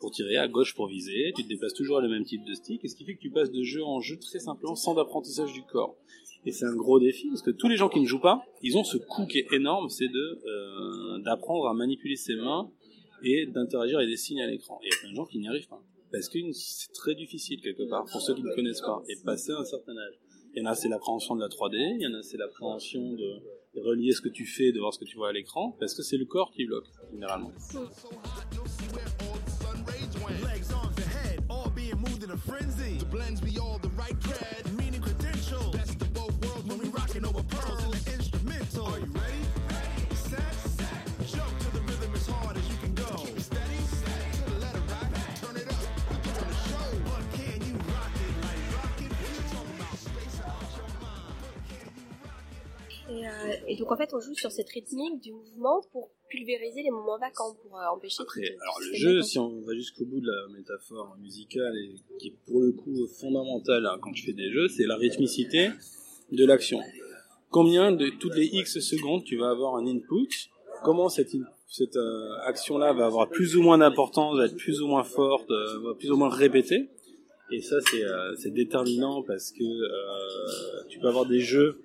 pour 0.00 0.10
tirer, 0.10 0.36
à 0.36 0.48
gauche 0.48 0.74
pour 0.74 0.86
viser, 0.88 1.32
tu 1.36 1.44
te 1.44 1.48
déplaces 1.48 1.74
toujours 1.74 1.98
à 1.98 2.00
le 2.00 2.08
même 2.08 2.24
type 2.24 2.44
de 2.44 2.54
stick, 2.54 2.84
et 2.84 2.88
ce 2.88 2.96
qui 2.96 3.04
fait 3.04 3.14
que 3.14 3.20
tu 3.20 3.30
passes 3.30 3.50
de 3.50 3.62
jeu 3.62 3.82
en 3.82 4.00
jeu 4.00 4.18
très 4.18 4.38
simplement 4.38 4.74
sans 4.74 4.96
apprentissage 4.98 5.52
du 5.52 5.62
corps. 5.62 5.96
Et 6.44 6.52
c'est 6.52 6.66
un 6.66 6.76
gros 6.76 7.00
défi 7.00 7.28
parce 7.28 7.42
que 7.42 7.50
tous 7.50 7.68
les 7.68 7.76
gens 7.76 7.88
qui 7.88 8.00
ne 8.00 8.06
jouent 8.06 8.20
pas, 8.20 8.44
ils 8.62 8.76
ont 8.76 8.84
ce 8.84 8.98
coup 8.98 9.26
qui 9.26 9.38
est 9.38 9.52
énorme, 9.52 9.88
c'est 9.88 10.08
de 10.08 10.40
euh, 10.46 11.18
d'apprendre 11.24 11.66
à 11.66 11.74
manipuler 11.74 12.14
ses 12.14 12.36
mains 12.36 12.70
et 13.24 13.46
d'interagir 13.46 13.98
avec 13.98 14.08
des 14.08 14.16
signes 14.16 14.42
à 14.42 14.46
l'écran. 14.46 14.78
Et 14.82 14.86
il 14.86 14.90
y 14.90 14.94
a 14.94 14.98
plein 15.00 15.10
de 15.10 15.16
gens 15.16 15.24
qui 15.24 15.38
n'y 15.38 15.48
arrivent 15.48 15.68
pas 15.68 15.82
parce 16.12 16.28
que 16.28 16.38
c'est 16.52 16.92
très 16.92 17.14
difficile 17.14 17.60
quelque 17.60 17.88
part 17.88 18.04
pour 18.10 18.20
ceux 18.20 18.34
qui 18.34 18.42
ne 18.42 18.54
connaissent 18.54 18.80
pas 18.80 19.02
et 19.08 19.16
passer 19.24 19.52
un 19.52 19.64
certain 19.64 19.96
âge. 19.96 20.14
Il 20.54 20.62
y 20.62 20.66
en 20.66 20.70
a 20.70 20.74
c'est 20.74 20.88
l'appréhension 20.88 21.36
de 21.36 21.40
la 21.40 21.48
3D, 21.48 21.96
il 21.96 22.02
y 22.02 22.06
en 22.06 22.14
a 22.14 22.22
c'est 22.22 22.38
l'appréhension 22.38 23.12
de, 23.12 23.42
relier 23.80 24.12
ce 24.12 24.22
que 24.22 24.30
tu 24.30 24.46
fais, 24.46 24.72
de 24.72 24.78
voir 24.78 24.94
ce 24.94 24.98
que 24.98 25.04
tu 25.04 25.16
vois 25.16 25.28
à 25.28 25.32
l'écran, 25.32 25.76
parce 25.78 25.94
que 25.94 26.02
c'est 26.02 26.16
le 26.16 26.24
corps 26.24 26.50
qui 26.52 26.64
bloque 26.64 26.86
généralement. 27.12 27.52
frenzy. 32.38 32.98
The 32.98 33.04
blends 33.06 33.40
be 33.40 33.58
all 33.58 33.78
et, 53.66 53.76
donc 53.76 53.90
en 53.92 53.96
fait, 53.96 54.12
on 54.12 54.20
joue 54.20 54.34
sur 54.34 54.50
cette 54.50 54.68
rythmique 54.70 55.20
du 55.20 55.32
mouvement 55.32 55.82
pour 55.92 56.10
pulvériser 56.28 56.82
les 56.82 56.90
moments 56.90 57.18
vacants, 57.18 57.54
pour 57.62 57.78
euh, 57.78 57.94
empêcher. 57.94 58.22
Après, 58.22 58.56
alors 58.60 58.78
le 58.80 58.94
jeu, 58.94 59.22
si 59.22 59.38
on 59.38 59.60
va 59.60 59.74
jusqu'au 59.74 60.04
bout 60.04 60.20
de 60.20 60.26
la 60.26 60.56
métaphore 60.56 61.16
musicale 61.20 61.76
et 61.76 61.94
qui 62.18 62.28
est 62.28 62.34
pour 62.46 62.60
le 62.60 62.72
coup 62.72 63.06
fondamentale 63.20 63.86
hein, 63.86 63.98
quand 64.00 64.12
tu 64.12 64.24
fais 64.24 64.32
des 64.32 64.50
jeux, 64.50 64.68
c'est 64.68 64.86
la 64.86 64.96
rythmicité 64.96 65.70
de 66.32 66.44
l'action. 66.44 66.80
Combien 67.50 67.92
de 67.92 68.08
toutes 68.08 68.34
les 68.34 68.46
X 68.46 68.80
secondes 68.80 69.24
tu 69.24 69.36
vas 69.36 69.50
avoir 69.50 69.76
un 69.76 69.86
input? 69.86 70.28
Comment 70.82 71.08
cet 71.08 71.36
cette 71.68 71.96
euh, 71.96 72.36
action-là 72.44 72.92
va 72.92 73.06
avoir 73.06 73.28
plus 73.28 73.56
ou 73.56 73.62
moins 73.62 73.78
d'importance, 73.78 74.36
va 74.38 74.46
être 74.46 74.56
plus 74.56 74.80
ou 74.80 74.86
moins 74.86 75.04
forte, 75.04 75.50
euh, 75.50 75.78
va 75.80 75.94
plus 75.94 76.10
ou 76.10 76.16
moins 76.16 76.28
répétée? 76.28 76.88
Et 77.50 77.60
ça, 77.60 77.76
euh, 77.76 78.34
c'est 78.36 78.52
déterminant 78.52 79.22
parce 79.22 79.52
que 79.52 80.88
tu 80.88 80.98
peux 80.98 81.08
avoir 81.08 81.26
des 81.26 81.40
jeux 81.40 81.80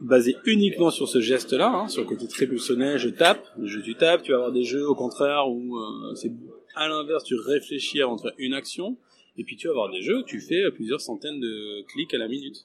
basés 0.00 0.36
uniquement 0.44 0.90
sur 0.90 1.08
ce 1.08 1.20
geste-là, 1.20 1.68
hein, 1.68 1.88
sur 1.88 2.02
le 2.02 2.08
côté 2.08 2.28
très 2.28 2.46
pulsionnel, 2.46 2.98
je 2.98 3.08
tape, 3.08 3.44
le 3.58 3.66
jeu 3.66 3.82
tu 3.82 3.94
tapes, 3.94 4.22
tu 4.22 4.32
vas 4.32 4.38
avoir 4.38 4.52
des 4.52 4.64
jeux 4.64 4.86
au 4.86 4.94
contraire 4.94 5.48
où 5.48 5.76
c'est 6.14 6.32
à 6.74 6.88
l'inverse, 6.88 7.24
tu 7.24 7.34
réfléchis 7.34 8.00
avant 8.00 8.16
de 8.16 8.20
faire 8.20 8.34
une 8.38 8.54
action, 8.54 8.96
et 9.36 9.44
puis 9.44 9.56
tu 9.56 9.66
vas 9.66 9.72
avoir 9.72 9.90
des 9.90 10.00
jeux 10.00 10.18
où 10.18 10.22
tu 10.24 10.40
fais 10.40 10.70
plusieurs 10.72 11.00
centaines 11.00 11.40
de 11.40 11.82
clics 11.88 12.14
à 12.14 12.18
la 12.18 12.28
minute. 12.28 12.64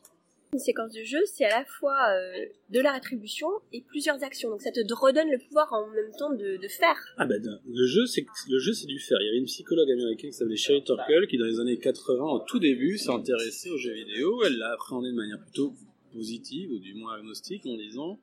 Une 0.53 0.59
séquence 0.59 0.93
de 0.93 1.03
jeu, 1.03 1.17
c'est 1.25 1.45
à 1.45 1.61
la 1.61 1.65
fois 1.65 1.97
euh, 2.11 2.45
de 2.69 2.79
la 2.79 2.91
rétribution 2.91 3.47
et 3.71 3.81
plusieurs 3.81 4.23
actions. 4.23 4.51
Donc 4.51 4.61
ça 4.61 4.69
te 4.71 4.81
redonne 4.93 5.31
le 5.31 5.39
pouvoir 5.39 5.73
en 5.73 5.87
même 5.87 6.11
temps 6.19 6.31
de, 6.31 6.59
faire. 6.67 6.95
Ah 7.17 7.25
ben 7.25 7.41
le 7.41 7.87
jeu, 7.87 8.05
c'est 8.05 8.23
le 8.49 8.59
jeu, 8.59 8.71
c'est 8.71 8.85
du 8.85 8.99
faire. 8.99 9.17
Il 9.19 9.25
y 9.25 9.29
avait 9.29 9.39
une 9.39 9.45
psychologue 9.45 9.89
américaine 9.89 10.29
qui 10.29 10.37
s'appelait 10.37 10.55
Sherry 10.55 10.83
Turkle 10.83 11.25
qui 11.27 11.39
dans 11.39 11.45
les 11.45 11.59
années 11.59 11.79
80, 11.79 12.23
au 12.23 12.39
tout 12.45 12.59
début, 12.59 12.99
s'est 12.99 13.09
intéressée 13.09 13.71
aux 13.71 13.79
jeux 13.79 13.93
vidéo. 13.93 14.43
Elle 14.45 14.59
l'a 14.59 14.73
appréhendé 14.73 15.09
de 15.09 15.15
manière 15.15 15.39
plutôt 15.39 15.73
positive 16.13 16.71
ou 16.71 16.79
du 16.79 16.93
moins 16.93 17.15
agnostique 17.15 17.65
en 17.65 17.77
disant 17.77 18.19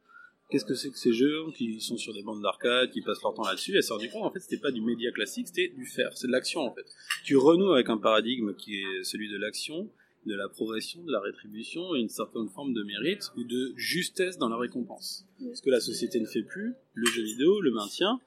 qu'est-ce 0.51 0.65
que 0.65 0.75
c'est 0.75 0.91
que 0.91 0.99
ces 0.99 1.13
jeux 1.13 1.51
qui 1.55 1.81
sont 1.81 1.97
sur 1.97 2.13
des 2.13 2.23
bandes 2.23 2.43
d'arcade, 2.43 2.91
qui 2.91 3.03
passent 3.03 3.23
leur 3.23 3.35
temps 3.35 3.45
là-dessus. 3.45 3.75
Elle 3.77 3.83
s'est 3.83 3.93
rendu 3.93 4.11
compte 4.11 4.25
en 4.25 4.31
fait 4.31 4.41
c'était 4.41 4.59
pas 4.59 4.71
du 4.71 4.81
média 4.81 5.11
classique, 5.13 5.49
c'était 5.49 5.69
du 5.69 5.87
faire, 5.87 6.17
c'est 6.17 6.27
de 6.27 6.33
l'action 6.33 6.61
en 6.63 6.75
fait. 6.75 6.87
Tu 7.25 7.37
renoues 7.37 7.73
avec 7.73 7.89
un 7.89 7.99
paradigme 7.99 8.55
qui 8.55 8.77
est 8.77 9.05
celui 9.05 9.29
de 9.29 9.37
l'action 9.37 9.91
de 10.27 10.35
la 10.35 10.49
progression, 10.49 11.03
de 11.03 11.13
la 11.13 11.21
rétribution 11.21 11.95
et 11.95 12.01
une 12.01 12.09
certaine 12.09 12.49
forme 12.49 12.75
de 12.75 12.83
mérite 12.83 13.31
ou 13.37 13.45
de 13.45 13.73
justesse 13.77 14.39
dans 14.39 14.49
la 14.49 14.57
récompense. 14.57 15.27
Ce 15.55 15.63
que 15.63 15.71
la 15.71 15.81
société 15.81 16.21
ne 16.21 16.27
fait 16.27 16.43
plus, 16.43 16.75
le 16.95 17.07
jeu 17.07 17.23
vidéo 17.23 17.61
le 17.61 17.71
maintient, 17.71 18.21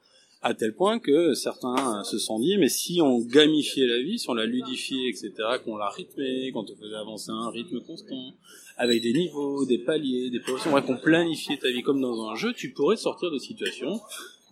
à 0.44 0.52
tel 0.52 0.74
point 0.74 0.98
que 0.98 1.32
certains 1.32 2.04
se 2.04 2.18
sont 2.18 2.38
dit, 2.38 2.58
mais 2.58 2.68
si 2.68 3.00
on 3.00 3.18
gamifiait 3.18 3.86
la 3.86 3.98
vie, 4.02 4.18
si 4.18 4.28
on 4.28 4.34
la 4.34 4.44
ludifiait, 4.44 5.08
etc., 5.08 5.32
qu'on 5.64 5.78
la 5.78 5.88
rythmait, 5.88 6.50
qu'on 6.52 6.64
te 6.64 6.74
faisait 6.74 6.96
avancer 6.96 7.30
à 7.30 7.34
un 7.34 7.50
rythme 7.50 7.80
constant, 7.80 8.34
avec 8.76 9.02
des 9.02 9.14
niveaux, 9.14 9.64
des 9.64 9.78
paliers, 9.78 10.28
des 10.28 10.40
progressions, 10.40 10.78
qu'on 10.82 10.98
planifiait 10.98 11.56
ta 11.56 11.70
vie 11.70 11.82
comme 11.82 12.02
dans 12.02 12.28
un 12.28 12.34
jeu, 12.34 12.52
tu 12.52 12.72
pourrais 12.72 12.96
sortir 12.96 13.30
de 13.30 13.38
situations 13.38 14.00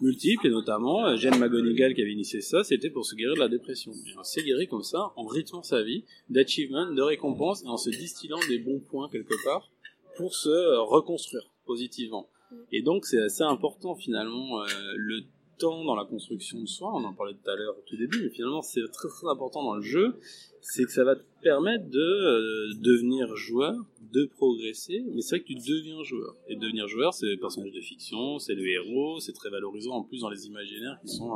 multiples, 0.00 0.46
et 0.46 0.50
notamment, 0.50 1.06
euh, 1.06 1.16
Jane 1.16 1.38
McGonigal 1.38 1.94
qui 1.94 2.00
avait 2.00 2.12
initié 2.12 2.40
ça, 2.40 2.64
c'était 2.64 2.88
pour 2.88 3.04
se 3.04 3.14
guérir 3.14 3.34
de 3.34 3.40
la 3.40 3.48
dépression. 3.48 3.92
Et 3.92 4.18
on 4.18 4.24
s'est 4.24 4.42
guéri 4.42 4.66
comme 4.68 4.82
ça, 4.82 5.12
en 5.16 5.26
rythmant 5.26 5.62
sa 5.62 5.82
vie, 5.82 6.04
d'achievement, 6.30 6.90
de 6.90 7.02
récompense, 7.02 7.64
et 7.64 7.68
en 7.68 7.76
se 7.76 7.90
distillant 7.90 8.40
des 8.48 8.58
bons 8.58 8.80
points 8.80 9.10
quelque 9.10 9.34
part, 9.44 9.70
pour 10.16 10.34
se 10.34 10.48
euh, 10.48 10.80
reconstruire 10.80 11.50
positivement. 11.66 12.28
Et 12.70 12.80
donc 12.80 13.04
c'est 13.04 13.20
assez 13.20 13.42
important 13.42 13.94
finalement 13.94 14.62
euh, 14.62 14.66
le 14.96 15.22
dans 15.70 15.94
la 15.94 16.04
construction 16.04 16.60
de 16.60 16.66
soi, 16.66 16.90
on 16.92 17.04
en 17.04 17.14
parlait 17.14 17.34
tout 17.34 17.50
à 17.50 17.54
l'heure 17.54 17.76
au 17.78 17.82
tout 17.86 17.96
début, 17.96 18.22
mais 18.24 18.30
finalement 18.30 18.62
c'est 18.62 18.80
très 18.92 19.08
très 19.08 19.28
important 19.28 19.62
dans 19.62 19.76
le 19.76 19.82
jeu, 19.82 20.18
c'est 20.60 20.84
que 20.84 20.92
ça 20.92 21.04
va 21.04 21.16
te 21.16 21.22
permettre 21.42 21.88
de 21.88 22.74
devenir 22.80 23.34
joueur, 23.36 23.74
de 24.12 24.26
progresser, 24.26 25.04
mais 25.14 25.22
c'est 25.22 25.36
vrai 25.36 25.40
que 25.40 25.46
tu 25.46 25.54
deviens 25.54 26.02
joueur. 26.02 26.36
Et 26.48 26.56
devenir 26.56 26.88
joueur, 26.88 27.14
c'est 27.14 27.26
le 27.26 27.38
personnage 27.38 27.72
de 27.72 27.80
fiction, 27.80 28.38
c'est 28.38 28.54
le 28.54 28.66
héros, 28.66 29.20
c'est 29.20 29.32
très 29.32 29.50
valorisant 29.50 29.92
en 29.92 30.02
plus 30.02 30.20
dans 30.20 30.30
les 30.30 30.46
imaginaires 30.46 30.98
qui 31.00 31.08
sont, 31.08 31.30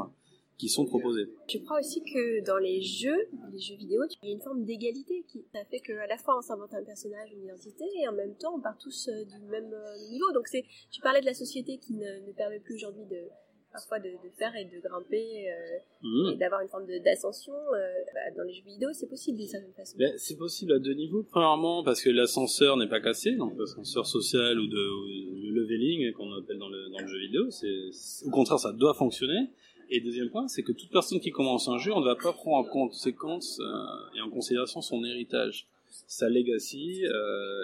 qui 0.59 0.69
sont 0.69 0.87
proposés. 0.87 1.29
Je 1.49 1.59
crois 1.59 1.79
aussi 1.79 2.03
que 2.03 2.45
dans 2.45 2.59
les 2.59 2.83
jeux, 2.83 3.29
les 3.53 3.59
jeux 3.59 3.77
vidéo, 3.77 4.03
il 4.23 4.29
y 4.29 4.33
a 4.33 4.35
une 4.35 4.43
forme 4.43 4.65
d'égalité 4.65 5.25
qui 5.29 5.45
fait 5.71 5.81
qu'à 5.81 6.07
la 6.07 6.19
fois 6.19 6.37
on 6.39 6.43
s'invente 6.43 6.75
un 6.75 6.85
personnage, 6.85 7.31
une 7.33 7.45
identité, 7.45 7.85
et 8.03 8.09
en 8.09 8.13
même 8.13 8.37
temps 8.37 8.55
on 8.57 8.61
part 8.61 8.79
tous 8.79 9.09
euh, 9.09 9.25
du 9.25 9.39
même 9.47 9.73
euh, 9.73 10.11
niveau. 10.11 10.33
Donc 10.33 10.49
tu 10.91 11.01
parlais 11.01 11.21
de 11.21 11.27
la 11.27 11.35
société 11.35 11.79
qui 11.79 11.95
ne 11.95 12.33
permet 12.33 12.61
plus 12.61 12.75
aujourd'hui 12.75 13.05
de 13.07 13.29
parfois 13.77 13.99
de, 13.99 14.11
faire 14.39 14.55
et 14.57 14.65
de 14.65 14.81
grimper 14.81 15.51
euh, 15.51 15.79
mmh. 16.03 16.33
et 16.33 16.37
d'avoir 16.37 16.63
une 16.63 16.69
forme 16.69 16.87
d'ascension 17.05 17.53
euh, 17.53 17.79
bah, 18.15 18.21
dans 18.37 18.43
les 18.45 18.55
jeux 18.55 18.65
vidéo, 18.65 18.89
c'est 18.93 19.09
possible 19.09 19.39
d'une 19.39 19.47
certaine 19.47 19.73
façon. 19.73 19.99
c'est 20.17 20.39
possible 20.39 20.73
à 20.73 20.79
deux 20.79 20.95
niveaux. 20.95 21.25
Premièrement, 21.31 21.83
parce 21.85 22.01
que 22.01 22.11
l'ascenseur 22.11 22.77
n'est 22.77 22.89
pas 22.89 23.01
cassé, 23.01 23.33
donc 23.33 23.53
l'ascenseur 23.59 24.07
social 24.07 24.59
ou 24.59 24.67
de, 24.67 25.53
leveling 25.53 26.13
qu'on 26.13 26.33
appelle 26.33 26.59
dans 26.59 26.69
le, 26.69 26.89
dans 26.91 27.01
le 27.01 27.07
jeu 27.07 27.19
vidéo, 27.19 27.51
c'est 27.51 28.27
au 28.27 28.31
contraire 28.31 28.59
ça 28.59 28.73
doit 28.73 28.95
fonctionner. 28.95 29.51
Et 29.89 30.01
deuxième 30.01 30.31
point, 30.31 30.49
c'est 30.49 30.63
que 30.63 30.73
toute 30.73 30.91
personne 30.91 31.21
qui 31.21 31.31
commence 31.31 31.69
un 31.69 31.79
jeu, 31.79 31.93
on 31.93 32.01
ne 32.01 32.05
va 32.05 32.17
pas 32.17 32.33
prendre 32.33 32.57
en 32.57 32.65
conséquence 32.65 33.61
euh, 33.61 34.17
et 34.17 34.21
en 34.21 34.31
considération 34.31 34.81
son 34.81 35.05
héritage, 35.05 35.69
sa 36.09 36.29
legacy 36.29 37.03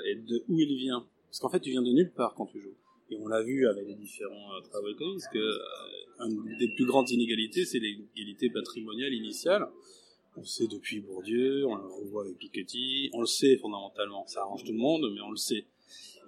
et 0.06 0.14
de 0.14 0.44
où 0.48 0.60
il 0.60 0.76
vient. 0.76 1.04
Parce 1.28 1.40
qu'en 1.40 1.48
fait, 1.48 1.60
tu 1.60 1.70
viens 1.70 1.82
de 1.82 1.90
nulle 1.90 2.12
part 2.12 2.34
quand 2.34 2.46
tu 2.46 2.60
joues. 2.60 2.76
Et 3.10 3.16
on 3.16 3.26
l'a 3.26 3.42
vu 3.42 3.66
avec 3.68 3.86
les 3.86 3.94
différents 3.94 4.60
travaux 4.70 4.88
économiques, 4.88 5.24
que 5.32 5.58
une 6.20 6.56
des 6.58 6.68
plus 6.68 6.86
grandes 6.86 7.10
inégalités, 7.10 7.64
c'est 7.64 7.78
l'égalité 7.78 8.50
patrimoniale 8.50 9.12
initiale. 9.12 9.68
On 10.36 10.40
le 10.40 10.46
sait 10.46 10.66
depuis 10.66 11.00
Bourdieu, 11.00 11.66
on 11.66 11.74
le 11.74 11.86
revoit 11.86 12.24
avec 12.24 12.38
Piketty, 12.38 13.10
on 13.12 13.20
le 13.20 13.26
sait 13.26 13.56
fondamentalement. 13.56 14.26
Ça 14.26 14.40
arrange 14.40 14.64
tout 14.64 14.72
le 14.72 14.78
monde, 14.78 15.10
mais 15.14 15.20
on 15.20 15.30
le 15.30 15.36
sait. 15.36 15.66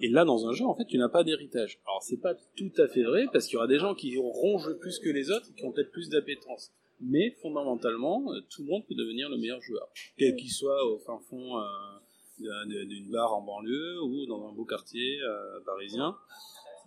Et 0.01 0.09
là, 0.09 0.25
dans 0.25 0.47
un 0.47 0.53
jeu, 0.53 0.65
en 0.65 0.75
fait, 0.75 0.85
tu 0.85 0.99
n'as 0.99 1.09
pas 1.09 1.25
d'héritage. 1.25 1.81
Alors, 1.87 2.03
c'est 2.03 2.21
pas 2.21 2.35
tout 2.57 2.73
à 2.77 2.89
fait 2.89 3.03
vrai, 3.03 3.27
parce 3.33 3.47
qu'il 3.47 3.55
y 3.55 3.57
aura 3.57 3.67
des 3.67 3.79
gens 3.79 3.95
qui 3.95 4.17
rongent 4.19 4.75
plus 4.81 4.99
que 4.99 5.09
les 5.09 5.31
autres, 5.31 5.55
qui 5.55 5.65
ont 5.65 5.73
peut-être 5.73 5.93
plus 5.93 6.11
d'appétence. 6.11 6.73
Mais, 7.01 7.31
fondamentalement, 7.41 8.25
tout 8.51 8.63
le 8.63 8.69
monde 8.69 8.85
peut 8.87 8.95
devenir 8.95 9.31
le 9.31 9.39
meilleur 9.39 9.61
joueur. 9.63 9.89
Quel 10.19 10.37
qu'il 10.37 10.51
soit 10.51 10.85
au 10.87 10.99
fin 10.99 11.19
fond 11.31 11.59
euh, 11.59 12.85
d'une 12.87 13.11
barre 13.11 13.35
en 13.35 13.43
banlieue 13.43 14.03
ou 14.03 14.27
dans 14.27 14.49
un 14.49 14.53
beau 14.53 14.65
quartier 14.65 15.21
euh, 15.23 15.61
parisien 15.65 16.17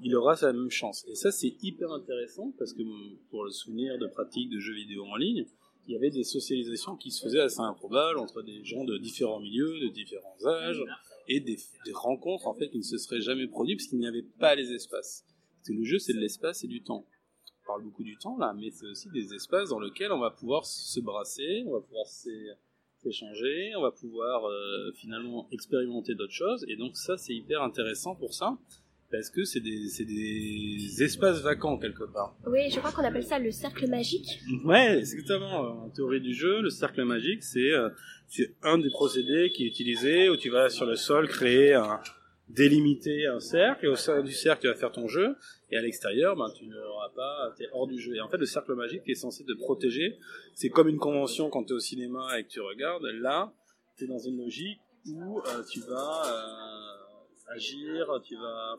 il 0.01 0.15
aura 0.15 0.35
sa 0.35 0.53
même 0.53 0.69
chance. 0.69 1.05
Et 1.07 1.15
ça, 1.15 1.31
c'est 1.31 1.55
hyper 1.61 1.91
intéressant 1.91 2.53
parce 2.57 2.73
que 2.73 2.81
pour 3.29 3.43
le 3.43 3.51
souvenir 3.51 3.97
de 3.97 4.07
pratiques 4.07 4.49
de 4.49 4.59
jeux 4.59 4.75
vidéo 4.75 5.05
en 5.05 5.15
ligne, 5.15 5.45
il 5.87 5.93
y 5.93 5.95
avait 5.95 6.09
des 6.09 6.23
socialisations 6.23 6.97
qui 6.97 7.11
se 7.11 7.23
faisaient 7.23 7.39
assez 7.39 7.61
improbables 7.61 8.19
entre 8.19 8.41
des 8.41 8.63
gens 8.63 8.83
de 8.83 8.97
différents 8.97 9.39
milieux, 9.39 9.79
de 9.79 9.87
différents 9.87 10.35
âges, 10.45 10.83
et 11.29 11.39
des, 11.39 11.57
rencontres 11.93 12.47
en 12.47 12.53
fait 12.53 12.69
qui 12.69 12.77
ne 12.77 12.83
se 12.83 12.97
seraient 12.97 13.21
jamais 13.21 13.47
produites 13.47 13.79
parce 13.79 13.87
qu'il 13.87 13.99
n'y 13.99 14.07
avait 14.07 14.25
pas 14.39 14.55
les 14.55 14.71
espaces. 14.73 15.25
C'est 15.61 15.73
le 15.73 15.83
jeu, 15.83 15.97
c'est 15.99 16.13
de 16.13 16.19
l'espace 16.19 16.63
et 16.63 16.67
du 16.67 16.83
temps. 16.83 17.05
On 17.63 17.67
parle 17.67 17.83
beaucoup 17.83 18.03
du 18.03 18.17
temps 18.17 18.37
là, 18.37 18.53
mais 18.53 18.69
c'est 18.71 18.85
aussi 18.85 19.09
des 19.09 19.33
espaces 19.33 19.69
dans 19.69 19.79
lesquels 19.79 20.11
on 20.11 20.19
va 20.19 20.31
pouvoir 20.31 20.65
se 20.65 20.99
brasser, 20.99 21.63
on 21.65 21.71
va 21.71 21.81
pouvoir 21.81 22.05
s'échanger, 22.05 23.73
on 23.77 23.81
va 23.81 23.91
pouvoir 23.91 24.45
euh, 24.45 24.91
finalement 24.95 25.47
expérimenter 25.51 26.15
d'autres 26.15 26.33
choses. 26.33 26.65
Et 26.67 26.75
donc 26.75 26.97
ça, 26.97 27.17
c'est 27.17 27.33
hyper 27.33 27.61
intéressant 27.61 28.15
pour 28.15 28.33
ça 28.33 28.57
parce 29.11 29.29
que 29.29 29.43
c'est 29.45 29.61
des, 29.61 29.87
des, 29.99 31.03
espaces 31.03 31.41
vacants 31.41 31.77
quelque 31.77 32.03
part. 32.03 32.35
Oui, 32.45 32.69
je 32.69 32.79
crois 32.79 32.91
qu'on 32.91 33.03
appelle 33.03 33.23
ça 33.23 33.39
le 33.39 33.51
cercle 33.51 33.87
magique. 33.87 34.39
Ouais, 34.65 34.97
exactement. 34.97 35.85
En 35.85 35.89
théorie 35.89 36.21
du 36.21 36.33
jeu, 36.33 36.61
le 36.61 36.69
cercle 36.69 37.03
magique, 37.05 37.43
c'est 37.43 37.71
euh, 37.71 37.89
un 38.63 38.77
des 38.77 38.89
procédés 38.89 39.51
qui 39.51 39.63
est 39.63 39.67
utilisé 39.67 40.29
où 40.29 40.35
tu 40.35 40.49
vas 40.49 40.69
sur 40.69 40.85
le 40.85 40.95
sol 40.95 41.27
créer 41.27 41.73
un 41.73 42.01
délimiter 42.49 43.27
un 43.27 43.41
cercle 43.41 43.85
et 43.85 43.89
au 43.89 43.95
sein 43.95 44.21
du 44.21 44.31
cercle 44.31 44.61
tu 44.61 44.67
vas 44.67 44.75
faire 44.75 44.91
ton 44.91 45.07
jeu 45.07 45.35
et 45.69 45.77
à 45.77 45.81
l'extérieur 45.81 46.35
ben 46.37 46.49
tu 46.55 46.65
n'auras 46.65 47.09
pas 47.09 47.53
t'es 47.57 47.67
hors 47.73 47.87
du 47.87 47.99
jeu 47.99 48.15
et 48.15 48.21
en 48.21 48.29
fait 48.29 48.37
le 48.37 48.45
cercle 48.45 48.73
magique 48.73 49.01
est 49.07 49.15
censé 49.15 49.43
te 49.43 49.51
protéger 49.51 50.17
c'est 50.53 50.69
comme 50.69 50.87
une 50.87 50.97
convention 50.97 51.49
quand 51.49 51.65
tu 51.65 51.73
es 51.73 51.75
au 51.75 51.79
cinéma 51.79 52.39
et 52.39 52.45
que 52.45 52.49
tu 52.49 52.61
regardes 52.61 53.03
là 53.03 53.51
tu 53.97 54.05
es 54.05 54.07
dans 54.07 54.17
une 54.17 54.37
logique 54.37 54.79
où 55.07 55.39
euh, 55.39 55.63
tu 55.69 55.81
vas 55.81 56.23
euh, 56.25 57.53
agir 57.53 58.21
tu 58.23 58.35
vas 58.35 58.77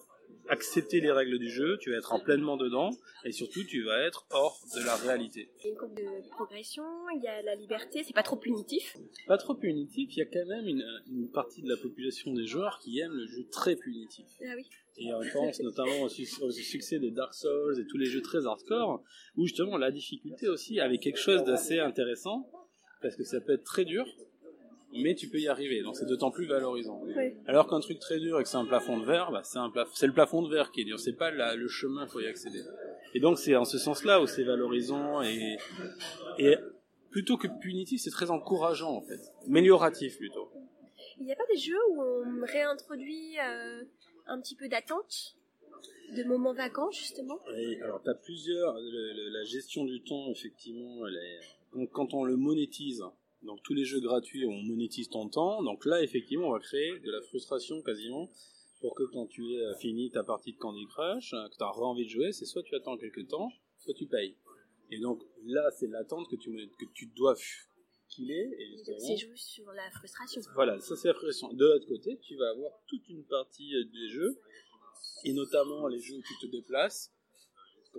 accepter 0.48 1.00
les 1.00 1.10
règles 1.10 1.38
du 1.38 1.50
jeu, 1.50 1.78
tu 1.78 1.90
vas 1.90 1.98
être 1.98 2.12
en 2.12 2.20
pleinement 2.20 2.56
dedans, 2.56 2.90
et 3.24 3.32
surtout 3.32 3.64
tu 3.64 3.82
vas 3.84 4.00
être 4.00 4.26
hors 4.30 4.60
de 4.74 4.84
la 4.84 4.96
réalité. 4.96 5.50
Il 5.58 5.64
y 5.64 5.68
a 5.68 5.70
une 5.70 5.76
courbe 5.76 5.94
de 5.94 6.28
progression, 6.30 6.84
il 7.14 7.22
y 7.22 7.28
a 7.28 7.42
la 7.42 7.54
liberté, 7.54 8.02
c'est 8.04 8.14
pas 8.14 8.22
trop 8.22 8.36
punitif 8.36 8.96
Pas 9.26 9.38
trop 9.38 9.54
punitif, 9.54 10.10
il 10.16 10.18
y 10.18 10.22
a 10.22 10.26
quand 10.26 10.46
même 10.46 10.66
une, 10.66 11.28
partie 11.32 11.62
de 11.62 11.68
la 11.68 11.76
population 11.76 12.32
des 12.32 12.46
joueurs 12.46 12.78
qui 12.78 12.98
aiment 12.98 13.12
le 13.12 13.26
jeu 13.26 13.46
très 13.50 13.76
punitif. 13.76 14.26
Ah 14.42 14.54
oui. 14.56 14.66
Et 14.96 15.12
on 15.14 15.20
pense 15.32 15.60
notamment 15.60 16.02
au, 16.02 16.08
succès 16.08 16.98
des 16.98 17.10
Dark 17.10 17.34
Souls 17.34 17.78
et 17.78 17.86
tous 17.86 17.98
les 17.98 18.06
jeux 18.06 18.22
très 18.22 18.46
hardcore, 18.46 19.02
où 19.36 19.44
justement 19.44 19.76
la 19.76 19.90
difficulté 19.90 20.48
aussi 20.48 20.80
avait 20.80 20.98
quelque 20.98 21.20
chose 21.20 21.44
d'assez 21.44 21.78
intéressant, 21.78 22.50
parce 23.00 23.14
que 23.14 23.22
ça 23.22 23.40
peut 23.40 23.52
être 23.52 23.64
très 23.64 23.84
dur, 23.84 24.06
mais 24.92 25.14
tu 25.14 25.28
peux 25.28 25.38
y 25.38 25.48
arriver, 25.48 25.82
donc 25.82 25.96
c'est 25.96 26.06
d'autant 26.06 26.30
plus 26.30 26.46
valorisant. 26.46 27.02
Alors 27.46 27.68
qu'un 27.68 27.80
truc 27.80 27.98
très 27.98 28.18
dur 28.18 28.40
et 28.40 28.42
que 28.42 28.48
c'est 28.48 28.56
un 28.56 28.64
plafond 28.64 28.98
de 28.98 29.04
verre, 29.04 29.30
bah 29.30 29.42
c'est, 29.44 29.58
c'est 29.94 30.06
le 30.06 30.12
plafond 30.12 30.42
de 30.42 30.50
verre 30.50 30.70
qui 30.72 30.80
est 30.80 30.84
dur, 30.84 30.98
c'est 30.98 31.12
pas 31.12 31.30
le 31.30 31.68
chemin 31.68 32.06
pour 32.06 32.20
y 32.20 32.26
accéder. 32.26 32.62
Et 33.14 33.20
donc 33.20 33.38
c'est 33.38 33.56
en 33.56 33.64
ce 33.64 33.78
sens-là 33.78 34.20
où 34.22 34.26
c'est 34.26 34.44
valorisant 34.44 35.22
et, 35.22 35.56
et 36.38 36.56
plutôt 37.10 37.36
que 37.36 37.48
punitif, 37.60 38.00
c'est 38.00 38.10
très 38.10 38.30
encourageant 38.30 38.90
en 38.90 39.02
fait, 39.02 39.20
amélioratif 39.46 40.16
plutôt. 40.18 40.50
Il 41.20 41.26
n'y 41.26 41.32
a 41.32 41.36
pas 41.36 41.46
des 41.50 41.58
jeux 41.58 41.78
où 41.90 42.02
on 42.02 42.46
réintroduit 42.46 43.38
euh, 43.40 43.82
un 44.26 44.40
petit 44.40 44.54
peu 44.54 44.68
d'attente 44.68 45.36
de 46.16 46.24
moments 46.24 46.54
vacants 46.54 46.90
justement? 46.90 47.38
Oui, 47.52 47.80
alors 47.82 48.02
tu 48.02 48.08
as 48.08 48.14
plusieurs 48.14 48.74
la 48.74 49.44
gestion 49.44 49.84
du 49.84 50.02
temps 50.02 50.30
effectivement 50.30 51.06
elle 51.06 51.16
est, 51.16 51.86
quand 51.92 52.14
on 52.14 52.24
le 52.24 52.36
monétise 52.36 53.02
donc 53.42 53.62
tous 53.62 53.74
les 53.74 53.84
jeux 53.84 54.00
gratuits, 54.00 54.44
on 54.46 54.62
monétise 54.62 55.08
ton 55.08 55.28
temps. 55.28 55.62
Donc 55.62 55.84
là, 55.84 56.02
effectivement, 56.02 56.48
on 56.48 56.52
va 56.52 56.60
créer 56.60 56.98
de 56.98 57.10
la 57.10 57.22
frustration 57.22 57.82
quasiment 57.82 58.28
pour 58.80 58.94
que 58.94 59.02
quand 59.04 59.26
tu 59.26 59.42
aies 59.54 59.74
fini 59.80 60.10
ta 60.10 60.22
partie 60.22 60.52
de 60.52 60.58
Candy 60.58 60.86
Crush, 60.86 61.30
que 61.30 61.56
tu 61.56 61.62
as 61.62 61.78
envie 61.78 62.04
de 62.04 62.10
jouer, 62.10 62.32
c'est 62.32 62.44
soit 62.44 62.62
tu 62.62 62.74
attends 62.74 62.96
quelques 62.96 63.28
temps, 63.28 63.50
toi 63.84 63.94
tu 63.94 64.06
payes. 64.06 64.36
Et 64.90 65.00
donc 65.00 65.22
là, 65.44 65.70
c'est 65.78 65.88
l'attente 65.88 66.28
que 66.30 66.36
tu, 66.36 66.50
que 66.78 66.84
tu 66.94 67.06
dois 67.16 67.34
filer. 68.08 68.50
Et 68.58 68.76
c'est 68.98 69.16
joué 69.16 69.36
sur 69.36 69.70
la 69.72 69.90
frustration. 69.90 70.40
Voilà, 70.54 70.78
ça 70.80 70.96
c'est 70.96 71.08
la 71.08 71.14
frustration. 71.14 71.52
De 71.52 71.64
l'autre 71.64 71.86
côté, 71.86 72.18
tu 72.22 72.36
vas 72.36 72.50
avoir 72.50 72.72
toute 72.86 73.08
une 73.08 73.24
partie 73.24 73.74
euh, 73.74 73.84
des 73.84 74.08
jeux, 74.08 74.38
et 75.24 75.32
notamment 75.32 75.86
les 75.88 76.00
jeux 76.00 76.16
où 76.16 76.22
tu 76.22 76.46
te 76.46 76.50
déplaces, 76.50 77.12
ce 77.12 77.17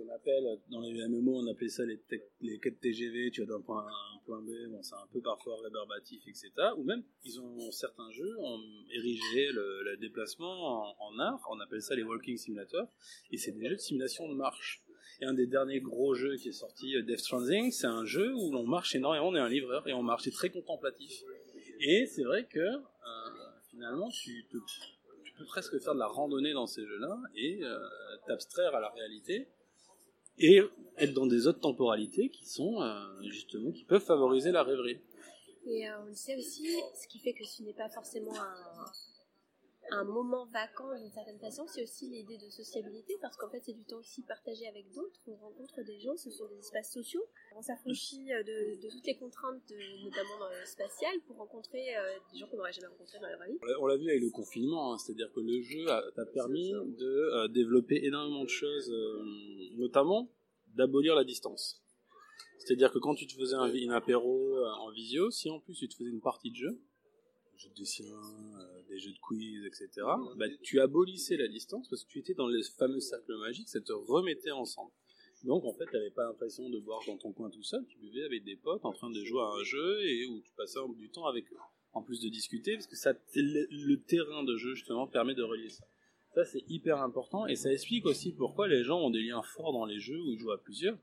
qu'on 0.00 0.14
appelle, 0.14 0.44
dans 0.70 0.80
les 0.80 1.06
MMO, 1.08 1.38
on 1.38 1.46
appelait 1.46 1.68
ça 1.68 1.84
les, 1.84 2.00
les 2.40 2.58
quêtes 2.58 2.80
TGV, 2.80 3.30
tu 3.30 3.42
vas 3.42 3.46
d'un 3.46 3.60
point 3.60 3.82
A 3.82 3.88
à 3.88 4.16
un 4.16 4.18
point 4.24 4.40
B, 4.40 4.70
bon, 4.70 4.82
c'est 4.82 4.94
un 4.94 5.06
peu 5.12 5.20
parfois 5.20 5.56
rébarbatif, 5.62 6.22
etc. 6.26 6.50
Ou 6.76 6.84
même, 6.84 7.02
ils 7.24 7.40
ont, 7.40 7.70
certains 7.70 8.10
jeux 8.10 8.38
ont 8.38 8.60
érigé 8.92 9.50
le, 9.52 9.96
déplacement 10.00 10.94
en, 10.98 11.18
art, 11.18 11.40
on 11.50 11.60
appelle 11.60 11.82
ça 11.82 11.94
les 11.94 12.02
walking 12.02 12.36
simulators, 12.36 12.88
et 13.30 13.36
c'est 13.36 13.52
des 13.52 13.68
jeux 13.68 13.76
de 13.76 13.80
simulation 13.80 14.28
de 14.28 14.34
marche. 14.34 14.82
Et 15.20 15.26
un 15.26 15.34
des 15.34 15.46
derniers 15.46 15.80
gros 15.80 16.14
jeux 16.14 16.36
qui 16.36 16.48
est 16.48 16.52
sorti, 16.52 16.96
euh, 16.96 17.02
Death 17.02 17.18
Stranding, 17.18 17.70
c'est 17.70 17.86
un 17.86 18.04
jeu 18.04 18.32
où 18.34 18.52
l'on 18.52 18.66
marche 18.66 18.94
énormément, 18.94 19.28
on 19.28 19.34
est 19.34 19.40
un 19.40 19.48
livreur 19.48 19.86
et 19.86 19.92
on 19.92 20.02
marche, 20.02 20.22
c'est 20.24 20.30
très 20.30 20.50
contemplatif. 20.50 21.22
Et 21.80 22.06
c'est 22.06 22.24
vrai 22.24 22.46
que 22.46 22.58
euh, 22.60 22.80
finalement, 23.70 24.08
tu, 24.08 24.46
peux 24.50 25.44
presque 25.46 25.78
faire 25.80 25.94
de 25.94 25.98
la 25.98 26.06
randonnée 26.06 26.52
dans 26.52 26.66
ces 26.66 26.86
jeux-là 26.86 27.18
et 27.34 27.62
euh, 27.62 27.78
t'abstraire 28.26 28.74
à 28.74 28.80
la 28.80 28.90
réalité 28.90 29.48
et 30.40 30.60
être 30.98 31.14
dans 31.14 31.26
des 31.26 31.46
autres 31.46 31.60
temporalités 31.60 32.28
qui 32.28 32.46
sont 32.46 32.78
justement 33.22 33.70
qui 33.70 33.84
peuvent 33.84 34.04
favoriser 34.04 34.50
la 34.50 34.62
rêverie. 34.62 34.98
Et 35.66 35.84
on 35.92 36.14
sait 36.14 36.36
aussi, 36.36 36.66
ce 37.00 37.06
qui 37.06 37.18
fait 37.18 37.32
que 37.32 37.44
ce 37.44 37.62
n'est 37.62 37.74
pas 37.74 37.88
forcément 37.88 38.34
un, 38.34 38.86
un 39.92 40.04
moment 40.04 40.46
vacant 40.46 40.96
d'une 40.96 41.10
certaine 41.10 41.38
façon, 41.38 41.66
c'est 41.66 41.82
aussi 41.82 42.08
l'idée 42.08 42.38
de 42.38 42.48
sociabilité, 42.50 43.16
parce 43.20 43.36
qu'en 43.36 43.50
fait 43.50 43.60
c'est 43.62 43.72
du 43.72 43.84
temps 43.84 43.98
aussi 43.98 44.22
partagé 44.22 44.66
avec 44.68 44.90
d'autres, 44.92 45.20
on 45.26 45.36
rencontre 45.36 45.82
des 45.82 46.00
gens, 46.00 46.16
ce 46.16 46.30
sont 46.30 46.46
des 46.48 46.58
espaces 46.58 46.92
sociaux, 46.92 47.24
on 47.56 47.62
s'affranchit 47.62 48.32
euh, 48.32 48.42
de, 48.42 48.88
toutes 48.88 49.06
les 49.06 49.16
contraintes, 49.16 49.62
notamment 50.04 50.38
dans 50.38 50.48
le 50.48 50.64
spatial, 50.64 51.12
pour 51.26 51.36
rencontrer 51.36 51.96
euh, 51.96 52.18
des 52.32 52.38
gens 52.38 52.46
qu'on 52.48 52.56
n'aurait 52.56 52.72
jamais 52.72 52.88
rencontrés 52.88 53.18
dans 53.18 53.28
leur 53.28 53.42
vie. 53.44 53.58
On 53.80 53.86
l'a 53.86 53.96
vu 53.96 54.08
avec 54.08 54.22
le 54.22 54.30
confinement, 54.30 54.92
hein, 54.92 54.98
c'est-à-dire 54.98 55.30
que 55.32 55.40
le 55.40 55.60
jeu 55.60 55.84
t'a 56.14 56.26
permis 56.26 56.72
de 56.72 57.06
euh, 57.06 57.48
développer 57.48 58.04
énormément 58.04 58.44
de 58.44 58.48
choses, 58.48 58.92
notamment 59.76 60.30
d'abolir 60.74 61.14
la 61.14 61.24
distance. 61.24 61.82
C'est-à-dire 62.58 62.92
que 62.92 62.98
quand 62.98 63.14
tu 63.14 63.26
te 63.26 63.34
faisais 63.34 63.54
un, 63.54 63.72
un 63.72 63.90
apéro 63.90 64.56
en 64.64 64.90
visio, 64.90 65.30
si 65.30 65.50
en 65.50 65.60
plus 65.60 65.74
tu 65.74 65.88
te 65.88 65.94
faisais 65.94 66.10
une 66.10 66.20
partie 66.20 66.50
de 66.50 66.56
jeu, 66.56 66.80
jeu 67.60 67.68
de 67.68 67.74
dessin, 67.74 68.04
euh, 68.04 68.82
des 68.88 68.98
jeux 68.98 69.12
de 69.12 69.18
quiz, 69.18 69.64
etc., 69.66 69.88
bah, 70.36 70.46
tu 70.62 70.80
abolissais 70.80 71.36
la 71.36 71.48
distance 71.48 71.88
parce 71.88 72.04
que 72.04 72.08
tu 72.08 72.18
étais 72.18 72.34
dans 72.34 72.46
le 72.46 72.60
fameux 72.62 73.00
cercle 73.00 73.36
magique, 73.38 73.68
ça 73.68 73.80
te 73.80 73.92
remettait 73.92 74.50
ensemble. 74.50 74.92
Donc 75.44 75.64
en 75.64 75.72
fait, 75.72 75.86
tu 75.86 75.92
n'avais 75.92 76.10
pas 76.10 76.24
l'impression 76.24 76.68
de 76.68 76.78
boire 76.78 77.00
dans 77.06 77.16
ton 77.16 77.32
coin 77.32 77.50
tout 77.50 77.62
seul, 77.62 77.84
tu 77.86 77.98
buvais 77.98 78.24
avec 78.24 78.44
des 78.44 78.56
potes 78.56 78.84
en 78.84 78.92
train 78.92 79.10
de 79.10 79.24
jouer 79.24 79.42
à 79.42 79.46
un 79.46 79.64
jeu 79.64 80.02
et 80.02 80.26
où 80.26 80.40
tu 80.40 80.52
passais 80.54 80.78
du 80.96 81.10
temps 81.10 81.26
avec 81.26 81.50
eux. 81.52 81.58
En 81.92 82.02
plus 82.02 82.20
de 82.20 82.28
discuter, 82.28 82.74
parce 82.74 82.86
que 82.86 82.96
ça, 82.96 83.14
le, 83.34 83.96
terrain 83.96 84.44
de 84.44 84.56
jeu 84.56 84.74
justement 84.74 85.06
permet 85.06 85.34
de 85.34 85.42
relier 85.42 85.70
ça. 85.70 85.84
Ça 86.34 86.44
c'est 86.44 86.62
hyper 86.68 87.02
important 87.02 87.46
et 87.46 87.56
ça 87.56 87.72
explique 87.72 88.06
aussi 88.06 88.32
pourquoi 88.32 88.68
les 88.68 88.84
gens 88.84 89.00
ont 89.00 89.10
des 89.10 89.22
liens 89.22 89.42
forts 89.42 89.72
dans 89.72 89.86
les 89.86 89.98
jeux 89.98 90.20
où 90.20 90.30
ils 90.32 90.38
jouent 90.38 90.52
à 90.52 90.62
plusieurs. 90.62 90.96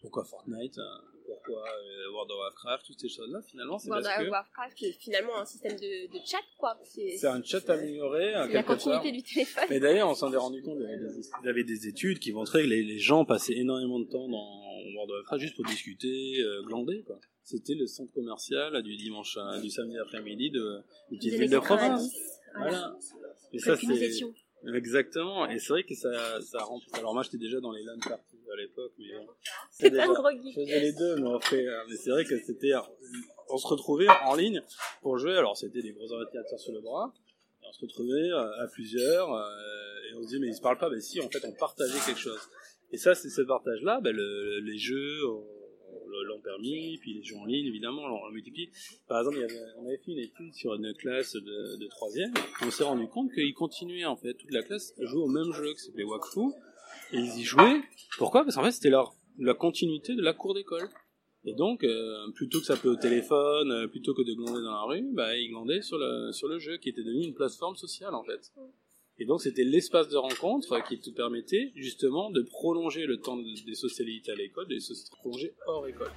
Pourquoi 0.00 0.24
Fortnite 0.24 0.78
hein 0.78 1.13
pourquoi 1.24 1.64
euh, 1.64 2.12
World 2.12 2.30
of 2.30 2.38
Warcraft, 2.38 2.86
toutes 2.86 3.00
ces 3.00 3.08
choses-là, 3.08 3.40
finalement, 3.42 3.78
c'est 3.78 3.88
parce 3.88 4.04
World 4.04 4.26
of 4.26 4.30
Warcraft, 4.30 4.76
c'est 4.78 4.92
finalement 4.92 5.36
un 5.38 5.44
système 5.44 5.76
de, 5.76 6.12
de 6.12 6.20
chat, 6.24 6.42
quoi. 6.58 6.78
C'est 6.84 7.26
un 7.26 7.42
chat 7.42 7.68
amélioré. 7.70 8.32
la 8.32 8.62
continuité 8.62 9.12
du 9.12 9.22
téléphone. 9.22 9.64
Mais 9.70 9.80
d'ailleurs, 9.80 10.08
on 10.08 10.14
s'en 10.14 10.32
est 10.32 10.36
rendu 10.36 10.62
compte, 10.62 10.78
il 10.80 11.46
y 11.46 11.48
avait 11.48 11.64
des 11.64 11.88
études 11.88 12.18
qui 12.18 12.32
montraient 12.32 12.62
que 12.62 12.68
les, 12.68 12.98
gens 12.98 13.24
passaient 13.24 13.56
énormément 13.56 13.98
de 13.98 14.04
temps 14.04 14.28
dans 14.28 14.60
World 14.94 15.10
of 15.10 15.16
Warcraft 15.16 15.42
juste 15.42 15.56
pour 15.56 15.64
discuter, 15.64 16.40
euh, 16.40 16.62
glander, 16.62 17.02
quoi. 17.06 17.18
C'était 17.42 17.74
le 17.74 17.86
centre 17.86 18.12
commercial 18.14 18.82
du 18.82 18.96
dimanche, 18.96 19.36
du 19.60 19.68
samedi 19.68 19.98
après-midi 19.98 20.50
de, 20.50 20.60
de 21.10 21.16
petite 21.16 21.34
ville 21.34 21.50
de 21.50 21.58
province. 21.58 22.10
Voilà. 22.56 22.96
Et 23.52 23.58
ça, 23.58 23.76
c'est... 23.76 23.86
Exactement, 24.72 25.46
et 25.48 25.58
c'est 25.58 25.68
vrai 25.68 25.84
que 25.84 25.94
ça, 25.94 26.40
ça 26.40 26.58
rend. 26.60 26.80
Alors 26.94 27.12
moi 27.12 27.22
j'étais 27.22 27.36
déjà 27.36 27.60
dans 27.60 27.72
les 27.72 27.82
LAN 27.82 27.98
parties 27.98 28.38
à 28.54 28.62
l'époque, 28.62 28.92
mais 28.98 29.16
bon. 29.18 29.32
C'est. 29.70 29.92
Je 29.92 30.52
faisais 30.54 30.80
les 30.80 30.92
deux, 30.92 31.16
mais, 31.16 31.40
fait, 31.40 31.66
euh, 31.66 31.82
mais 31.88 31.96
c'est 31.96 32.10
vrai 32.10 32.24
que 32.24 32.38
c'était. 32.38 32.72
On 33.50 33.58
se 33.58 33.66
retrouvait 33.66 34.08
en 34.08 34.34
ligne 34.34 34.62
pour 35.02 35.18
jouer, 35.18 35.36
alors 35.36 35.56
c'était 35.56 35.82
des 35.82 35.92
gros 35.92 36.10
ordinateurs 36.10 36.58
sur 36.58 36.72
le 36.72 36.80
bras, 36.80 37.12
et 37.62 37.66
on 37.68 37.72
se 37.72 37.80
retrouvait 37.82 38.30
euh, 38.30 38.62
à 38.62 38.66
plusieurs, 38.68 39.32
euh, 39.32 40.10
et 40.10 40.14
on 40.16 40.22
se 40.22 40.26
disait 40.28 40.38
mais 40.38 40.48
ils 40.48 40.56
se 40.56 40.62
parlent 40.62 40.78
pas, 40.78 40.88
mais 40.88 41.00
si 41.00 41.20
en 41.20 41.28
fait 41.28 41.44
on 41.44 41.52
partageait 41.52 41.98
quelque 42.06 42.20
chose. 42.20 42.40
Et 42.92 42.96
ça, 42.96 43.14
c'est 43.14 43.28
ce 43.28 43.42
partage-là, 43.42 44.00
ben, 44.00 44.14
le, 44.14 44.60
les 44.60 44.78
jeux, 44.78 45.20
l'ont 46.22 46.40
permis, 46.40 46.98
puis 46.98 47.14
les 47.14 47.22
jeux 47.22 47.36
en 47.36 47.44
ligne, 47.44 47.66
évidemment, 47.66 48.06
l'ont 48.06 48.30
multiplié. 48.30 48.70
Par 49.08 49.18
exemple, 49.18 49.36
il 49.38 49.40
y 49.40 49.44
avait, 49.44 49.60
on 49.78 49.86
avait 49.86 49.98
fait 49.98 50.12
une 50.12 50.18
étude 50.18 50.54
sur 50.54 50.74
une 50.74 50.94
classe 50.94 51.34
de, 51.34 51.76
de 51.76 51.86
3 51.88 52.08
on 52.62 52.70
s'est 52.70 52.84
rendu 52.84 53.08
compte 53.08 53.32
qu'ils 53.32 53.54
continuaient, 53.54 54.04
en 54.04 54.16
fait, 54.16 54.34
toute 54.34 54.52
la 54.52 54.62
classe 54.62 54.94
à 55.00 55.04
jouer 55.04 55.22
au 55.22 55.28
même 55.28 55.52
jeu 55.52 55.72
qui 55.74 55.80
s'appelait 55.80 56.04
Wakfu, 56.04 56.52
et 57.12 57.18
ils 57.18 57.38
y 57.38 57.44
jouaient. 57.44 57.80
Pourquoi? 58.18 58.44
Parce 58.44 58.56
qu'en 58.56 58.64
fait, 58.64 58.72
c'était 58.72 58.90
leur, 58.90 59.14
la 59.38 59.54
continuité 59.54 60.14
de 60.14 60.22
la 60.22 60.32
cour 60.32 60.54
d'école. 60.54 60.88
Et 61.46 61.52
donc, 61.52 61.84
euh, 61.84 62.30
plutôt 62.34 62.60
que 62.60 62.74
peut 62.76 62.88
au 62.88 62.96
téléphone, 62.96 63.70
euh, 63.70 63.86
plutôt 63.86 64.14
que 64.14 64.22
de 64.22 64.32
glander 64.32 64.62
dans 64.62 64.72
la 64.72 64.82
rue, 64.82 65.06
bah, 65.12 65.36
ils 65.36 65.50
glandaient 65.50 65.82
sur 65.82 65.98
le, 65.98 66.32
sur 66.32 66.48
le 66.48 66.58
jeu, 66.58 66.78
qui 66.78 66.88
était 66.88 67.02
devenu 67.02 67.24
une 67.24 67.34
plateforme 67.34 67.76
sociale, 67.76 68.14
en 68.14 68.24
fait. 68.24 68.50
Et 69.16 69.26
donc 69.26 69.40
c'était 69.42 69.62
l'espace 69.62 70.08
de 70.08 70.16
rencontre 70.16 70.82
qui 70.88 70.98
te 70.98 71.10
permettait 71.10 71.70
justement 71.76 72.30
de 72.30 72.42
prolonger 72.42 73.06
le 73.06 73.20
temps 73.20 73.36
des 73.36 73.74
socialités 73.74 74.32
à 74.32 74.34
l'école, 74.34 74.66
de 74.66 74.74
les 74.74 74.80
prolonger 75.12 75.54
hors 75.68 75.86
école. 75.86 76.10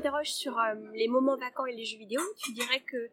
T'interroge 0.00 0.32
sur 0.32 0.58
euh, 0.58 0.74
les 0.94 1.08
moments 1.08 1.36
vacants 1.36 1.66
et 1.66 1.74
les 1.74 1.84
jeux 1.84 1.98
vidéo, 1.98 2.20
tu 2.38 2.52
dirais 2.52 2.82
que 2.90 3.10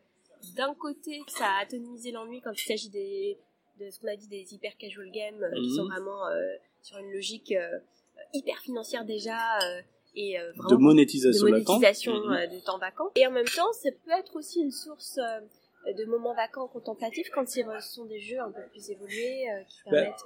d'un 0.56 0.74
côté, 0.76 1.22
ça 1.28 1.46
a 1.46 1.62
atomisé 1.64 2.12
l'ennui 2.12 2.42
quand 2.42 2.52
il 2.54 2.66
s'agit 2.66 2.90
des, 2.90 3.38
de 3.80 3.90
ce 3.90 4.00
qu'on 4.00 4.08
a 4.08 4.16
dit 4.16 4.28
des 4.28 4.54
hyper 4.54 4.78
casual 4.78 5.12
games 5.12 5.44
euh, 5.44 5.52
qui 5.56 5.76
sont 5.76 5.84
mhm. 5.84 5.92
vraiment 5.92 6.28
euh, 6.28 6.56
sur 6.82 6.98
une 7.00 7.12
logique 7.12 7.54
hyper 8.34 8.58
financière 8.60 9.06
déjà 9.06 9.38
et 10.16 10.38
vraiment 10.56 10.70
de 10.70 10.76
monétisation, 10.76 11.46
de 11.46 11.52
monétisation 11.52 12.14
mhm. 12.14 12.48
du 12.50 12.62
temps 12.62 12.78
vacant. 12.78 13.12
Et 13.16 13.28
en 13.28 13.32
même 13.32 13.46
temps, 13.46 13.72
ça 13.74 13.90
peut 14.06 14.12
être 14.12 14.36
aussi 14.36 14.62
une 14.62 14.72
source 14.72 15.20
de 15.86 16.06
moments 16.06 16.34
vacants 16.34 16.68
contemplatifs 16.68 17.30
quand 17.34 17.48
ce 17.48 17.64
sont 17.82 18.06
des 18.06 18.20
jeux 18.20 18.40
un 18.40 18.52
peu 18.52 18.62
plus 18.72 18.90
évolués 18.90 19.46
qui 19.68 19.82
bah, 19.86 19.92
permettent 19.92 20.24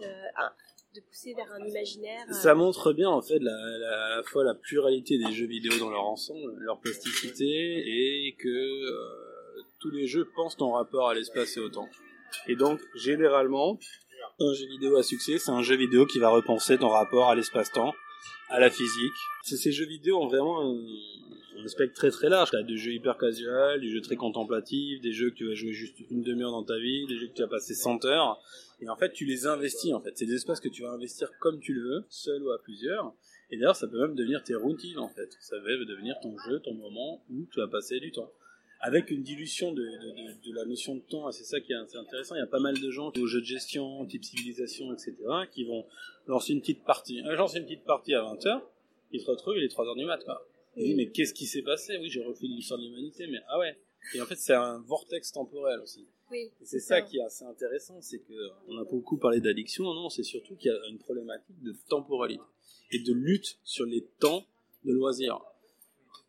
de 0.96 1.02
pousser 1.02 1.34
vers 1.34 1.52
un 1.54 1.66
imaginaire. 1.66 2.26
Euh, 2.30 2.34
Ça 2.34 2.54
montre 2.54 2.92
bien 2.94 3.10
en 3.10 3.22
fait 3.22 3.40
la, 3.40 3.54
à 3.54 4.18
la 4.18 4.24
fois 4.24 4.44
la 4.44 4.54
pluralité 4.54 5.18
des 5.18 5.32
jeux 5.32 5.46
vidéo 5.46 5.72
dans 5.80 5.90
leur 5.90 6.06
ensemble, 6.06 6.54
leur 6.60 6.80
plasticité 6.80 7.46
et 7.46 8.36
que 8.38 8.50
euh, 8.50 9.62
tous 9.80 9.92
les 9.92 10.08
jeux 10.08 10.28
pensent 10.36 10.58
en 10.60 10.72
rapport 10.72 11.10
à 11.10 11.14
l'espace 11.14 11.56
et 11.58 11.60
au 11.62 11.70
temps. 11.70 11.90
Et 12.48 12.56
donc 12.56 12.80
généralement, 12.96 13.80
un 14.40 14.54
jeu 14.54 14.66
vidéo 14.68 14.98
à 14.98 15.04
succès, 15.04 15.38
c'est 15.38 15.52
un 15.52 15.62
jeu 15.62 15.76
vidéo 15.76 16.06
qui 16.06 16.20
va 16.20 16.30
repenser 16.30 16.78
ton 16.78 16.90
rapport 16.90 17.30
à 17.30 17.36
l'espace-temps, 17.36 17.94
à 18.50 18.60
la 18.60 18.70
physique. 18.70 19.14
Ces 19.44 19.72
jeux 19.72 19.86
vidéo 19.86 20.22
ont 20.22 20.28
vraiment 20.28 20.62
un, 20.62 21.68
spectre 21.68 21.94
très 21.94 22.10
très 22.10 22.28
large. 22.28 22.50
T'as 22.52 22.64
des 22.64 22.78
jeux 22.78 22.92
hyper 22.92 23.18
casual, 23.18 23.80
des 23.80 23.90
jeux 23.90 24.02
très 24.02 24.16
contemplatifs, 24.16 25.00
des 25.02 25.14
jeux 25.14 25.30
que 25.30 25.36
tu 25.36 25.48
vas 25.48 25.54
jouer 25.54 25.74
juste 25.74 25.96
une 26.10 26.24
demi-heure 26.24 26.52
dans 26.52 26.64
ta 26.64 26.78
vie, 26.80 27.06
des 27.08 27.18
jeux 27.18 27.28
que 27.28 27.34
tu 27.34 27.44
vas 27.44 27.48
passer 27.48 27.76
100 27.76 28.04
heures. 28.06 28.42
Et 28.82 28.90
en 28.90 28.96
fait, 28.96 29.14
tu 29.14 29.26
les 29.26 29.46
investis, 29.46 29.94
en 29.94 30.02
fait. 30.02 30.18
C'est 30.18 30.26
des 30.26 30.36
espaces 30.36 30.60
que 30.60 30.70
tu 30.70 30.82
vas 30.82 30.90
investir 30.90 31.32
comme 31.40 31.60
tu 31.60 31.74
le 31.74 31.82
veux, 31.82 32.06
seul 32.10 32.44
ou 32.44 32.52
à 32.52 32.62
plusieurs. 32.62 33.14
Et 33.52 33.58
d'ailleurs, 33.58 33.76
ça 33.76 33.88
peut 33.88 34.00
même 34.00 34.16
devenir 34.16 34.44
tes 34.44 34.56
routines, 34.56 34.98
en 34.98 35.10
fait. 35.10 35.30
Ça 35.40 35.58
va 35.60 35.64
devenir 35.64 36.16
ton 36.22 36.36
jeu, 36.40 36.60
ton 36.60 36.74
moment 36.74 37.24
où 37.30 37.46
tu 37.52 37.60
vas 37.60 37.68
passer 37.68 38.00
du 38.00 38.12
temps. 38.12 38.32
Avec 38.80 39.12
une 39.12 39.22
dilution 39.22 39.72
de, 39.72 39.84
de, 39.84 40.50
de, 40.50 40.56
la 40.56 40.66
notion 40.66 40.96
de 40.96 41.02
temps, 41.02 41.30
et 41.30 41.32
c'est 41.32 41.44
ça 41.44 41.60
qui 41.60 41.72
est 41.72 41.76
intéressant. 41.76 42.34
Il 42.34 42.40
y 42.40 42.42
a 42.42 42.48
pas 42.48 42.60
mal 42.60 42.80
de 42.80 42.90
gens 42.90 43.12
aux 43.16 43.28
jeux 43.28 43.42
de 43.42 43.46
gestion, 43.46 44.04
type 44.08 44.24
civilisation, 44.24 44.92
etc., 44.92 45.16
qui 45.52 45.66
vont 45.66 45.86
lancer 46.26 46.54
une 46.54 46.62
petite 46.62 46.84
partie. 46.84 47.22
Un 47.24 47.36
lance 47.36 47.54
une 47.56 47.66
petite 47.66 47.84
partie 47.84 48.16
à 48.16 48.22
20h, 48.22 48.62
ils 49.12 49.22
se 49.22 49.30
retrouvent, 49.30 49.58
il 49.58 49.64
est 49.64 49.72
3h 49.72 49.96
du 49.96 50.06
mat, 50.06 50.24
quoi. 50.24 50.48
Ils 50.76 50.86
disent, 50.86 50.96
mais 50.96 51.10
qu'est-ce 51.10 51.36
qui 51.36 51.46
s'est 51.46 51.62
passé? 51.62 52.00
Oui, 52.00 52.10
j'ai 52.10 52.24
refait 52.24 52.48
l'histoire 52.48 52.80
de 52.80 52.86
l'humanité, 52.86 53.28
mais 53.28 53.42
ah 53.50 53.60
ouais. 53.60 53.78
Et 54.16 54.22
en 54.22 54.26
fait, 54.26 54.38
c'est 54.38 54.56
un 54.56 54.80
vortex 54.80 55.32
temporel 55.32 55.80
aussi 55.82 56.08
c'est 56.64 56.80
ça, 56.80 57.02
qui 57.02 57.18
est 57.18 57.24
assez 57.24 57.46
intéressant, 57.46 58.02
c'est 58.02 58.20
que 58.20 58.34
on 58.68 58.78
a 58.78 58.84
beaucoup 58.84 59.18
parlé 59.18 59.40
d'addiction, 59.40 59.84
non, 59.94 60.10
c'est 60.10 60.24
surtout 60.24 60.56
qu'il 60.56 60.72
y 60.72 60.74
a 60.74 60.88
une 60.90 61.00
problématique 61.00 61.62
de 61.62 61.76
temporalité 61.90 62.44
et 62.92 63.00
de 63.00 63.14
lutte 63.14 63.60
sur 63.64 63.86
les 63.86 64.06
temps 64.20 64.46
de 64.86 64.92
loisirs. 64.92 65.40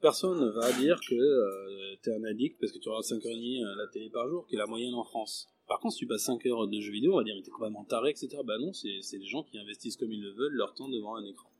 personne 0.00 0.40
ne 0.40 0.50
va 0.50 0.72
dire 0.72 1.00
que 1.08 1.14
euh, 1.14 1.96
t'es 2.02 2.12
un 2.12 2.24
addict 2.24 2.58
parce 2.60 2.72
que 2.72 2.78
tu 2.78 2.88
regardes 2.88 3.04
5h30 3.04 3.64
euh, 3.64 3.74
la 3.76 3.86
télé 3.88 4.10
par 4.10 4.28
jour, 4.28 4.46
qui 4.46 4.56
est 4.56 4.58
la 4.58 4.66
moyenne 4.66 4.94
en 4.94 5.04
France. 5.04 5.48
Par 5.68 5.80
contre, 5.80 5.94
si 5.94 6.00
tu 6.00 6.06
passes 6.06 6.24
5 6.24 6.44
heures 6.46 6.68
de 6.68 6.80
jeux 6.80 6.92
vidéo, 6.92 7.14
on 7.14 7.16
va 7.18 7.24
dire, 7.24 7.34
mais 7.36 7.42
t'es 7.42 7.50
complètement 7.50 7.84
taré, 7.84 8.10
etc. 8.10 8.28
Bah 8.44 8.58
non, 8.58 8.72
c'est 8.72 9.18
des 9.18 9.24
gens 9.24 9.42
qui 9.44 9.58
investissent 9.58 9.96
comme 9.96 10.12
ils 10.12 10.22
le 10.22 10.32
veulent 10.32 10.54
leur 10.54 10.74
temps 10.74 10.88
devant 10.88 11.14
un 11.16 11.24
écran. 11.24 11.50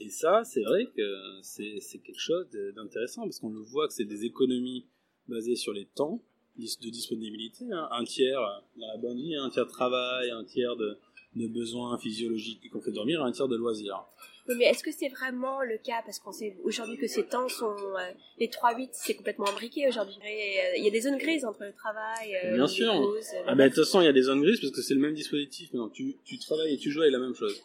Et 0.00 0.08
ça, 0.08 0.42
c'est 0.44 0.62
vrai 0.62 0.86
que 0.86 1.38
c'est 1.42 1.98
quelque 2.02 2.18
chose 2.18 2.48
d'intéressant 2.74 3.22
parce 3.22 3.38
qu'on 3.38 3.50
le 3.50 3.60
voit 3.60 3.86
que 3.86 3.94
c'est 3.94 4.04
des 4.04 4.24
économies 4.24 4.86
basées 5.28 5.56
sur 5.56 5.72
les 5.72 5.86
temps 5.86 6.20
de 6.56 6.90
disponibilité. 6.90 7.64
hein. 7.72 7.88
Un 7.90 8.04
tiers 8.04 8.40
dans 8.76 8.86
la 8.88 8.96
bonne 8.96 9.16
vie, 9.18 9.34
un 9.36 9.50
tiers 9.50 9.66
de 9.66 9.70
travail, 9.70 10.30
un 10.30 10.44
tiers 10.44 10.76
de, 10.76 10.96
de 11.36 11.46
besoins 11.48 11.98
physiologiques 11.98 12.70
qu'on 12.70 12.80
fait 12.80 12.92
dormir, 12.92 13.22
un 13.22 13.32
tiers 13.32 13.48
de 13.48 13.56
loisirs. 13.56 14.04
Oui, 14.46 14.56
mais 14.58 14.66
est-ce 14.66 14.84
que 14.84 14.92
c'est 14.92 15.08
vraiment 15.08 15.62
le 15.62 15.78
cas? 15.78 16.02
Parce 16.04 16.18
qu'on 16.18 16.30
sait 16.32 16.54
aujourd'hui 16.64 16.98
que 16.98 17.06
ces 17.06 17.24
temps 17.26 17.48
sont. 17.48 17.64
euh, 17.74 18.12
les 18.38 18.48
3-8, 18.48 18.90
c'est 18.92 19.14
complètement 19.14 19.48
imbriqué 19.48 19.88
aujourd'hui. 19.88 20.16
Euh, 20.22 20.76
Il 20.76 20.84
y 20.84 20.88
a 20.88 20.90
des 20.90 21.00
zones 21.00 21.16
grises 21.16 21.44
entre 21.46 21.64
le 21.64 21.72
travail. 21.72 22.36
euh, 22.44 22.54
Bien 22.54 22.66
sûr. 22.66 22.92
pauses, 22.92 23.24
euh, 23.36 23.42
Ah 23.46 23.54
ben 23.54 23.64
de 23.70 23.74
toute 23.74 23.84
façon, 23.84 24.02
il 24.02 24.04
y 24.04 24.08
a 24.08 24.12
des 24.12 24.22
zones 24.22 24.42
grises 24.42 24.60
parce 24.60 24.72
que 24.72 24.82
c'est 24.82 24.92
le 24.94 25.00
même 25.00 25.14
dispositif. 25.14 25.72
Maintenant, 25.72 25.88
tu, 25.88 26.16
tu 26.24 26.38
travailles 26.38 26.74
et 26.74 26.76
tu 26.76 26.90
joues 26.90 27.00
avec 27.00 27.12
la 27.12 27.20
même 27.20 27.34
chose. 27.34 27.58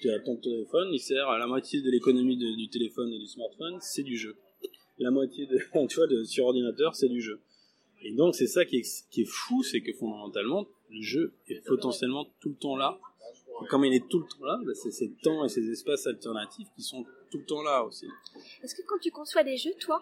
Tu 0.00 0.10
as 0.10 0.20
ton 0.20 0.36
téléphone, 0.36 0.88
il 0.92 1.00
sert 1.00 1.28
à 1.28 1.38
la 1.38 1.46
moitié 1.46 1.80
de 1.80 1.90
l'économie 1.90 2.36
du 2.36 2.68
téléphone 2.68 3.10
et 3.12 3.18
du 3.18 3.26
smartphone, 3.26 3.78
c'est 3.80 4.02
du 4.04 4.16
jeu. 4.18 4.36
La 4.98 5.10
moitié 5.10 5.46
de, 5.46 5.58
tu 5.88 5.96
vois, 5.96 6.06
de, 6.06 6.22
sur 6.24 6.44
ordinateur, 6.44 6.94
c'est 6.94 7.08
du 7.08 7.22
jeu. 7.22 7.40
Et 8.02 8.12
donc, 8.12 8.34
c'est 8.34 8.46
ça 8.46 8.64
qui 8.64 8.76
est, 8.78 9.06
qui 9.10 9.22
est 9.22 9.28
fou, 9.30 9.62
c'est 9.62 9.80
que 9.80 9.92
fondamentalement, 9.92 10.66
le 10.90 11.02
jeu 11.02 11.32
est 11.48 11.64
potentiellement 11.66 12.26
tout 12.40 12.50
le 12.50 12.54
temps 12.56 12.76
là. 12.76 12.98
Et 13.62 13.66
comme 13.66 13.84
il 13.84 13.92
est 13.94 14.08
tout 14.08 14.20
le 14.20 14.26
temps 14.26 14.44
là, 14.44 14.58
bah, 14.64 14.72
c'est 14.74 14.92
ces 14.92 15.10
temps 15.22 15.44
et 15.44 15.48
ces 15.48 15.68
espaces 15.70 16.06
alternatifs 16.06 16.68
qui 16.76 16.82
sont 16.82 17.04
tout 17.30 17.38
le 17.38 17.44
temps 17.44 17.62
là 17.62 17.82
aussi. 17.84 18.06
Est-ce 18.62 18.74
que 18.74 18.82
quand 18.86 18.98
tu 19.00 19.10
conçois 19.10 19.42
des 19.42 19.56
jeux, 19.56 19.72
toi, 19.80 20.00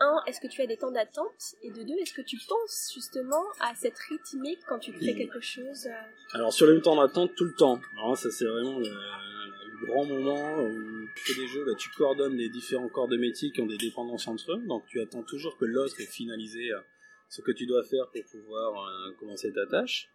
un, 0.00 0.16
est-ce 0.26 0.40
que 0.40 0.48
tu 0.48 0.60
as 0.62 0.66
des 0.66 0.76
temps 0.76 0.90
d'attente 0.90 1.54
Et 1.62 1.70
de 1.70 1.82
deux, 1.84 1.94
est-ce 1.94 2.12
que 2.12 2.22
tu 2.22 2.36
penses 2.48 2.90
justement 2.92 3.44
à 3.60 3.74
cette 3.76 3.98
rythmique 3.98 4.58
quand 4.68 4.78
tu 4.80 4.92
crées 4.92 5.14
Mm. 5.14 5.16
quelque 5.16 5.40
chose 5.40 5.86
euh, 5.86 5.90
Alors 6.32 6.52
sur 6.52 6.66
le 6.66 6.80
temps 6.82 6.96
d'attente, 6.96 7.30
tout 7.36 7.44
le 7.44 7.54
temps. 7.54 7.80
Alors 7.96 8.16
ça 8.18 8.30
c'est 8.32 8.44
vraiment 8.46 8.78
le, 8.80 8.88
le 8.88 9.86
grand 9.86 10.04
moment 10.04 10.58
où 10.62 11.06
tu 11.16 11.32
fais 11.34 11.40
des 11.40 11.46
jeux, 11.48 11.64
là, 11.64 11.74
tu 11.76 11.90
coordonnes 11.90 12.34
les 12.36 12.48
différents 12.48 12.88
corps 12.88 13.08
de 13.08 13.16
métier 13.16 13.50
qui 13.52 13.60
ont 13.60 13.66
des 13.66 13.78
dépendances 13.78 14.26
entre 14.28 14.52
eux. 14.54 14.62
Donc 14.66 14.84
tu 14.88 15.00
attends 15.00 15.22
toujours 15.22 15.56
que 15.56 15.64
l'autre 15.64 16.00
ait 16.00 16.06
finalisé 16.06 16.72
euh, 16.72 16.80
ce 17.28 17.42
que 17.42 17.52
tu 17.52 17.66
dois 17.66 17.82
faire 17.84 18.06
pour 18.12 18.22
pouvoir 18.30 18.88
euh, 18.88 19.12
commencer 19.20 19.52
ta 19.52 19.66
tâche. 19.66 20.08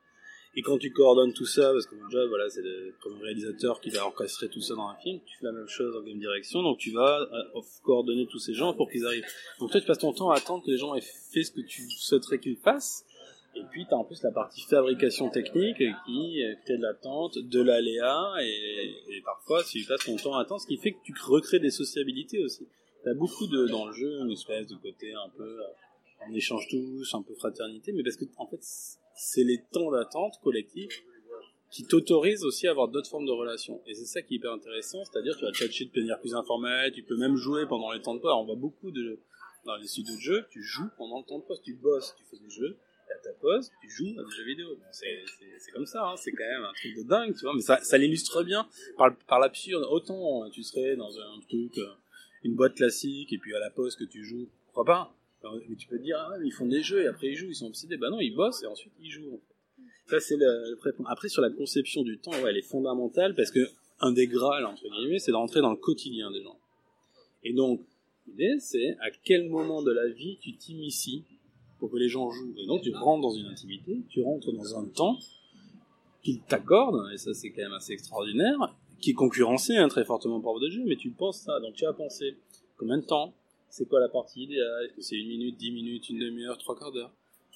Et 0.56 0.62
quand 0.62 0.78
tu 0.78 0.92
coordonnes 0.92 1.34
tout 1.34 1.48
ça, 1.48 1.72
parce 1.72 1.88
que 1.88 1.96
mon 1.96 2.08
job, 2.10 2.30
voilà, 2.30 2.48
c'est 2.48 2.62
comme 3.02 3.20
réalisateur 3.20 3.82
qui 3.82 3.90
va 3.90 4.06
orchestrer 4.06 4.50
tout 4.50 4.62
ça 4.62 4.76
dans 4.76 4.88
un 4.88 4.96
film, 4.98 5.20
tu 5.26 5.38
fais 5.40 5.46
la 5.46 5.52
même 5.52 5.68
chose 5.68 5.96
en 5.96 6.04
game 6.04 6.20
direction, 6.20 6.62
donc 6.62 6.78
tu 6.78 6.92
vas 6.92 7.22
euh, 7.22 7.62
coordonner 7.82 8.28
tous 8.28 8.38
ces 8.38 8.54
gens 8.54 8.74
pour 8.74 8.90
qu'ils 8.92 9.06
arrivent. 9.06 9.26
Donc 9.60 9.72
toi, 9.72 9.82
tu 9.82 9.88
passes 9.88 9.98
ton 9.98 10.14
temps 10.14 10.30
à 10.30 10.38
attendre 10.38 10.64
que 10.64 10.70
les 10.70 10.78
gens 10.78 10.94
aient 10.94 11.02
fait 11.02 11.44
ce 11.44 11.52
que 11.52 11.62
tu 11.62 11.90
souhaiterais 11.90 12.40
qu'ils 12.40 12.58
fassent, 12.58 13.04
et 13.56 13.62
puis, 13.70 13.86
tu 13.86 13.94
as 13.94 13.98
en 13.98 14.04
plus 14.04 14.22
la 14.24 14.32
partie 14.32 14.62
fabrication 14.62 15.30
technique 15.30 15.78
qui 15.78 16.44
euh, 16.44 16.56
crée 16.66 16.78
de 16.78 16.82
l'attente, 16.82 17.38
de 17.38 17.62
l'aléa, 17.62 18.34
et, 18.42 19.22
parfois, 19.24 19.64
tu 19.64 19.84
passes 19.86 20.06
ton 20.06 20.16
temps 20.16 20.36
à 20.36 20.42
attendre, 20.42 20.62
ce 20.62 20.68
qui 20.68 20.78
fait 20.78 20.94
que 20.94 21.04
tu 21.04 21.14
recrées 21.24 21.60
des 21.60 21.70
sociabilités 21.70 22.44
aussi. 22.44 22.68
Tu 23.04 23.10
as 23.10 23.14
beaucoup 23.14 23.46
de, 23.46 23.68
dans 23.68 23.86
le 23.86 23.94
jeu, 23.94 24.22
une 24.22 24.32
espèce 24.32 24.68
de 24.68 24.76
côté 24.76 25.14
un 25.14 25.30
peu, 25.38 25.44
euh, 25.44 25.68
on 26.30 26.34
échange 26.34 26.68
tous, 26.70 27.14
un 27.14 27.22
peu 27.22 27.34
fraternité, 27.36 27.92
mais 27.94 28.04
parce 28.04 28.18
que, 28.18 28.26
en 28.38 28.48
fait, 28.48 28.60
c'est 29.16 29.44
les 29.44 29.62
temps 29.72 29.92
d'attente 29.92 30.40
collectifs 30.44 31.04
qui 31.74 31.84
t'autorisent 31.86 32.44
aussi 32.44 32.68
à 32.68 32.72
avoir 32.72 32.88
d'autres 32.88 33.10
formes 33.10 33.26
de 33.26 33.32
relations. 33.32 33.82
Et 33.88 33.96
c'est 33.96 34.06
ça 34.06 34.22
qui 34.22 34.36
est 34.36 34.38
hyper 34.38 34.52
intéressant, 34.52 35.04
c'est-à-dire 35.06 35.36
tu 35.38 35.44
vas 35.44 35.52
tchatcher 35.52 35.86
de 35.86 36.00
manière 36.00 36.20
plus 36.20 36.36
informelle, 36.36 36.92
tu 36.92 37.02
peux 37.02 37.18
même 37.18 37.36
jouer 37.36 37.66
pendant 37.66 37.92
les 37.92 38.02
temps 38.02 38.14
de 38.14 38.20
pause. 38.20 38.32
On 38.36 38.46
voit 38.46 38.56
beaucoup 38.56 38.92
de, 38.92 39.20
dans 39.66 39.76
les 39.78 39.88
studios 39.88 40.16
de 40.16 40.20
jeux, 40.20 40.46
tu 40.52 40.62
joues 40.62 40.90
pendant 40.98 41.20
le 41.20 41.26
temps 41.26 41.40
de 41.40 41.44
pause, 41.44 41.62
tu 41.64 41.74
bosses, 41.74 42.14
tu 42.16 42.26
fais 42.26 42.38
des 42.38 42.50
jeux, 42.50 42.78
à 43.10 43.18
ta 43.24 43.34
pause, 43.34 43.72
tu 43.82 43.90
joues 43.90 44.20
à 44.20 44.24
des 44.24 44.36
jeux 44.36 44.46
vidéo. 44.46 44.76
Bon, 44.76 44.86
c'est, 44.92 45.72
comme 45.74 45.88
ça, 45.88 46.06
hein, 46.06 46.16
c'est 46.16 46.32
quand 46.32 46.46
même 46.46 46.64
un 46.64 46.74
truc 46.74 46.96
de 46.96 47.04
dingue, 47.04 47.34
tu 47.34 47.42
vois, 47.42 47.56
mais 47.56 47.62
ça, 47.62 47.80
ça 47.82 47.98
l'illustre 47.98 48.44
bien 48.44 48.68
par, 48.96 49.16
par 49.28 49.40
l'absurde. 49.40 49.84
Autant 49.90 50.46
euh, 50.46 50.50
tu 50.52 50.62
serais 50.62 50.96
dans 50.96 51.20
un 51.20 51.40
truc, 51.50 51.76
euh, 51.80 51.88
une 52.44 52.54
boîte 52.54 52.76
classique, 52.76 53.34
et 53.34 53.40
puis 53.40 53.56
à 53.56 53.60
la 53.60 53.72
pause 53.72 53.96
que 53.96 54.04
tu 54.04 54.24
joues, 54.24 54.48
pourquoi 54.66 54.86
pas? 54.86 55.16
Mais 55.44 55.76
tu 55.76 55.88
peux 55.88 55.98
te 55.98 56.04
dire, 56.04 56.18
ah, 56.20 56.38
ils 56.44 56.52
font 56.52 56.68
des 56.68 56.82
jeux, 56.82 57.04
et 57.04 57.08
après 57.08 57.28
ils 57.28 57.36
jouent, 57.36 57.50
ils 57.50 57.56
sont 57.56 57.68
obsédés. 57.68 57.98
Bah 57.98 58.10
non, 58.10 58.20
ils 58.20 58.36
bossent, 58.36 58.64
et 58.64 58.68
ensuite 58.68 58.94
ils 59.02 59.12
jouent. 59.12 59.42
Ça, 60.08 60.20
c'est. 60.20 60.36
Après, 61.06 61.30
sur 61.30 61.42
la 61.42 61.50
conception 61.50 62.04
du 62.04 62.20
temps, 62.20 62.32
ouais, 62.32 62.50
elle 62.50 62.58
est 62.58 62.62
fondamentale, 62.62 63.36
parce 63.36 63.52
que 63.52 63.68
un 64.00 64.12
des 64.12 64.28
graals, 64.28 64.66
entre 64.66 64.84
guillemets, 64.84 65.20
c'est 65.20 65.32
de 65.32 65.38
rentrer 65.38 65.62
dans 65.62 65.72
le 65.72 65.78
quotidien 65.78 66.32
des 66.32 66.42
gens. 66.42 66.60
Et 67.44 67.54
donc, 67.54 67.82
l'idée, 68.28 68.56
c'est 68.60 68.98
à 69.02 69.12
quel 69.12 69.50
moment 69.50 69.82
de 69.82 69.92
la 69.92 70.08
vie 70.10 70.38
tu 70.42 70.56
t'immiscies 70.56 71.24
pour 71.84 71.92
que 71.92 71.98
les 71.98 72.08
gens 72.08 72.30
jouent. 72.32 72.54
Et 72.58 72.66
donc 72.66 72.82
tu 72.82 72.96
rentres 72.96 73.24
dans 73.24 73.34
une 73.34 73.48
intimité, 73.48 74.04
tu 74.08 74.22
rentres 74.22 74.54
dans 74.54 74.80
un 74.80 74.86
temps 74.86 75.20
qu'ils 76.24 76.40
t'accordent, 76.40 77.12
et 77.14 77.18
ça 77.18 77.34
c'est 77.34 77.52
quand 77.52 77.62
même 77.62 77.74
assez 77.74 77.92
extraordinaire, 77.92 78.58
qui 79.02 79.10
est 79.10 79.14
concurrencé 79.14 79.76
hein, 79.76 79.90
très 79.90 80.06
fortement 80.06 80.40
par 80.40 80.54
votre 80.54 80.70
jeu, 80.70 80.84
mais 80.86 80.96
tu 80.96 81.12
penses 81.12 81.42
ça, 81.42 81.60
donc 81.60 81.74
tu 81.74 81.86
as 81.86 81.92
pensé 81.92 82.38
combien 82.78 83.00
de 83.00 83.06
temps 83.06 83.34
C'est 83.76 83.88
quoi 83.88 84.00
la 84.00 84.08
partie 84.08 84.44
idéale? 84.44 84.86
Est-ce 84.86 84.94
que 84.94 85.02
c'est 85.02 85.16
une 85.16 85.30
minute, 85.30 85.58
dix 85.58 85.72
minutes, 85.72 86.08
une 86.08 86.20
demi-heure, 86.20 86.60
trois 86.60 86.78
quarts 86.78 86.92
d'heure? 86.92 87.12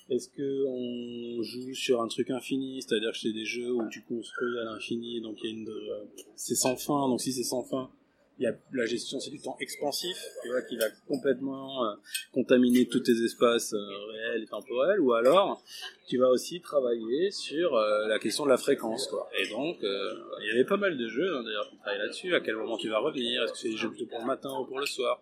Est-ce 0.09 0.29
que 0.29 0.65
on 0.65 1.43
joue 1.43 1.75
sur 1.75 2.01
un 2.01 2.07
truc 2.07 2.31
infini, 2.31 2.81
c'est-à-dire 2.81 3.11
que 3.11 3.19
c'est 3.19 3.33
des 3.33 3.45
jeux 3.45 3.71
où 3.71 3.87
tu 3.87 4.01
construis 4.01 4.57
à 4.57 4.63
l'infini, 4.63 5.21
donc 5.21 5.37
il 5.43 5.45
y 5.45 5.53
a 5.53 5.55
une, 5.55 5.69
euh, 5.69 6.05
c'est 6.35 6.55
sans 6.55 6.75
fin, 6.75 7.07
donc 7.07 7.21
si 7.21 7.33
c'est 7.33 7.43
sans 7.43 7.61
fin, 7.61 7.91
il 8.39 8.43
y 8.43 8.47
a 8.47 8.55
la 8.73 8.85
gestion, 8.87 9.19
c'est 9.19 9.29
du 9.29 9.39
temps 9.39 9.57
expansif, 9.59 10.17
tu 10.41 10.49
vois, 10.49 10.63
qui 10.63 10.77
va 10.77 10.85
complètement 11.07 11.85
euh, 11.85 11.93
contaminer 12.31 12.87
tous 12.87 13.01
tes 13.01 13.23
espaces 13.23 13.73
euh, 13.73 14.05
réels 14.11 14.43
et 14.43 14.47
temporels, 14.47 14.99
ou 14.99 15.13
alors 15.13 15.63
tu 16.07 16.17
vas 16.17 16.29
aussi 16.29 16.61
travailler 16.61 17.29
sur 17.29 17.75
euh, 17.75 18.07
la 18.07 18.17
question 18.17 18.45
de 18.45 18.49
la 18.49 18.57
fréquence, 18.57 19.05
quoi. 19.07 19.29
Et 19.39 19.47
donc, 19.49 19.83
euh, 19.83 20.13
il 20.41 20.47
y 20.47 20.51
avait 20.51 20.65
pas 20.65 20.77
mal 20.77 20.97
de 20.97 21.07
jeux, 21.07 21.35
hein, 21.35 21.43
d'ailleurs, 21.43 21.69
qui 21.69 21.77
travaillent 21.77 21.99
là-dessus, 21.99 22.33
à 22.33 22.39
quel 22.39 22.55
moment 22.55 22.77
tu 22.77 22.89
vas 22.89 22.99
revenir, 22.99 23.43
est-ce 23.43 23.53
que 23.53 23.59
c'est 23.59 23.69
des 23.69 23.77
jeux 23.77 23.89
plutôt 23.89 24.07
pour 24.07 24.19
le 24.19 24.25
matin 24.25 24.51
ou 24.59 24.65
pour 24.65 24.79
le 24.79 24.87
soir, 24.87 25.21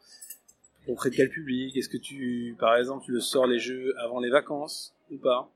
auprès 0.88 1.10
de 1.10 1.16
quel 1.16 1.30
public, 1.30 1.76
est-ce 1.76 1.90
que 1.90 1.98
tu, 1.98 2.56
par 2.60 2.76
exemple, 2.76 3.06
tu 3.06 3.12
le 3.12 3.20
sors 3.20 3.48
les 3.48 3.60
jeux 3.60 3.94
avant 4.00 4.20
les 4.20 4.30
vacances, 4.30 4.94
ou 5.12 5.18
pas? 5.18 5.52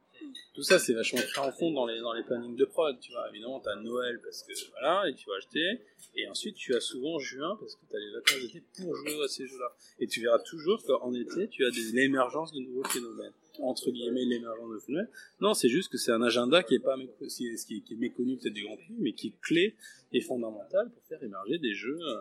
Tout 0.54 0.64
ça, 0.64 0.80
c'est 0.80 0.94
vachement 0.94 1.22
pris 1.22 1.40
en 1.40 1.52
compte 1.52 1.74
dans 1.74 1.86
les, 1.86 2.00
dans 2.00 2.14
les 2.14 2.24
plannings 2.24 2.56
de 2.56 2.66
prod, 2.66 3.00
tu 3.00 3.12
vois. 3.12 3.30
Évidemment, 3.30 3.60
t'as 3.60 3.76
Noël 3.76 4.20
parce 4.22 4.44
que, 4.44 4.52
voilà, 4.72 5.10
et 5.10 5.14
tu 5.14 5.30
vas 5.30 5.36
acheter. 5.38 5.82
Et 6.16 6.28
ensuite, 6.28 6.56
tu 6.56 6.76
as 6.76 6.82
souvent 6.82 7.18
juin 7.20 7.56
parce 7.60 7.76
que 7.76 7.82
t'as 7.90 7.98
les 7.98 8.12
vacances 8.12 8.42
d'été 8.42 8.64
pour 8.78 8.96
jouer 8.96 9.24
à 9.24 9.28
ces 9.28 9.48
jeux-là. 9.48 9.74
Et 10.00 10.08
tu 10.08 10.22
verras 10.22 10.40
toujours 10.40 10.84
qu'en 10.86 11.14
été, 11.14 11.48
tu 11.48 11.66
as 11.66 11.72
des, 11.72 11.92
l'émergence 11.94 12.52
de 12.52 12.60
nouveaux 12.60 12.84
phénomènes. 12.84 13.32
Entre 13.62 13.92
guillemets, 13.92 14.26
l'émergence 14.26 14.74
de 14.74 14.80
phénomènes. 14.80 15.10
Non, 15.40 15.54
c'est 15.54 15.70
juste 15.70 15.92
que 15.92 15.98
c'est 15.98 16.12
un 16.12 16.22
agenda 16.22 16.64
qui 16.64 16.76
est 16.76 16.80
pas 16.80 16.96
qui 17.28 17.48
est, 17.48 17.96
méconnu 17.98 18.38
peut-être 18.38 18.54
du 18.54 18.66
grand 18.66 18.78
public, 18.78 18.98
mais 19.00 19.14
qui 19.14 19.28
est 19.28 19.42
clé 19.42 19.76
et 20.12 20.22
fondamental 20.22 20.90
pour 20.92 21.04
faire 21.06 21.24
émerger 21.24 21.60
des 21.60 21.74
jeux, 21.74 22.00
euh, 22.02 22.16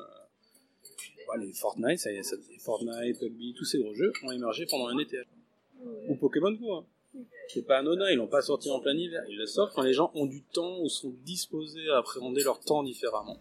les 1.36 1.52
Fortnite, 1.52 1.98
ça, 1.98 2.10
ça- 2.22 2.36
Fortnite, 2.60 3.18
PUBG, 3.18 3.54
tous 3.56 3.64
ces 3.64 3.78
gros 3.78 3.94
jeux 3.94 4.12
ont 4.24 4.32
émergé 4.32 4.66
pendant 4.66 4.88
un. 4.88 4.96
Ou 6.08 6.14
Pokémon 6.16 6.52
Go, 6.52 6.72
hein. 6.74 6.84
C'est 7.48 7.66
pas 7.66 7.78
anodin, 7.78 8.10
ils 8.10 8.16
l'ont 8.16 8.26
pas 8.26 8.42
sorti 8.42 8.70
en 8.70 8.80
plein 8.80 8.94
hiver. 8.96 9.22
Ils 9.28 9.38
le 9.38 9.46
sortent 9.46 9.74
quand 9.74 9.82
les 9.82 9.94
gens 9.94 10.10
ont 10.14 10.26
du 10.26 10.42
temps 10.42 10.80
ou 10.80 10.88
sont 10.88 11.14
disposés 11.24 11.88
à 11.90 11.98
appréhender 11.98 12.42
leur 12.42 12.60
temps 12.60 12.82
différemment. 12.82 13.36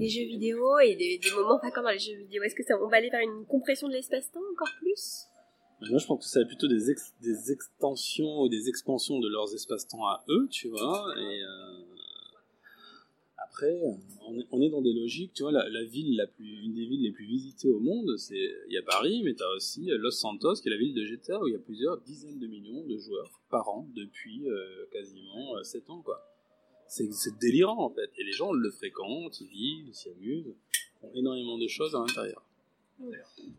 Des 0.00 0.08
jeux 0.08 0.24
vidéo 0.26 0.78
et 0.80 0.96
des, 0.96 1.18
des 1.18 1.30
moments 1.36 1.58
vacants 1.62 1.82
dans 1.82 1.90
les 1.90 1.98
jeux 1.98 2.16
vidéo 2.16 2.42
Est-ce 2.42 2.54
que 2.54 2.64
ça, 2.64 2.74
on 2.82 2.88
va 2.88 2.96
aller 2.96 3.10
vers 3.10 3.20
une 3.20 3.44
compression 3.46 3.86
de 3.86 3.92
l'espace-temps 3.92 4.40
encore 4.52 4.72
plus? 4.80 5.26
Moi, 5.88 5.98
je 5.98 6.06
pense 6.06 6.24
que 6.24 6.30
c'est 6.30 6.44
plutôt 6.46 6.68
des, 6.68 6.90
ex- 6.90 7.14
des 7.22 7.52
extensions 7.52 8.42
ou 8.42 8.48
des 8.48 8.68
expansions 8.68 9.18
de 9.18 9.28
leurs 9.28 9.54
espaces-temps 9.54 10.06
à 10.06 10.24
eux, 10.28 10.48
tu 10.50 10.68
vois. 10.68 11.14
Et 11.16 11.42
euh, 11.42 11.84
après, 13.36 13.80
on 14.52 14.60
est, 14.62 14.70
dans 14.70 14.82
des 14.82 14.92
logiques, 14.92 15.32
tu 15.34 15.42
vois. 15.42 15.52
La, 15.52 15.84
ville 15.84 16.16
la 16.16 16.26
plus, 16.26 16.64
une 16.64 16.74
des 16.74 16.86
villes 16.86 17.02
les 17.02 17.12
plus 17.12 17.26
visitées 17.26 17.70
au 17.70 17.80
monde, 17.80 18.16
c'est 18.18 18.34
il 18.68 18.72
y 18.72 18.78
a 18.78 18.82
Paris, 18.82 19.22
mais 19.24 19.34
tu 19.34 19.42
as 19.42 19.50
aussi 19.56 19.86
Los 19.86 20.12
Santos, 20.12 20.56
qui 20.56 20.68
est 20.68 20.72
la 20.72 20.78
ville 20.78 20.94
de 20.94 21.04
GTA, 21.04 21.40
où 21.40 21.48
il 21.48 21.52
y 21.52 21.56
a 21.56 21.60
plusieurs 21.60 21.98
dizaines 22.02 22.38
de 22.38 22.46
millions 22.46 22.84
de 22.86 22.96
joueurs 22.98 23.40
par 23.50 23.68
an 23.68 23.88
depuis 23.94 24.48
euh, 24.48 24.86
quasiment 24.92 25.56
euh, 25.56 25.62
7 25.62 25.88
ans, 25.90 26.02
quoi. 26.02 26.29
C'est 26.90 27.38
délirant 27.38 27.84
en 27.84 27.90
fait. 27.90 28.10
Et 28.18 28.24
les 28.24 28.32
gens 28.32 28.52
le 28.52 28.70
fréquentent, 28.70 29.40
ils 29.40 29.48
vivent, 29.48 29.88
ils 29.88 29.94
s'y 29.94 30.10
amusent, 30.10 30.54
font 31.00 31.10
énormément 31.14 31.56
de 31.56 31.68
choses 31.68 31.94
à 31.94 32.00
l'intérieur. 32.00 32.44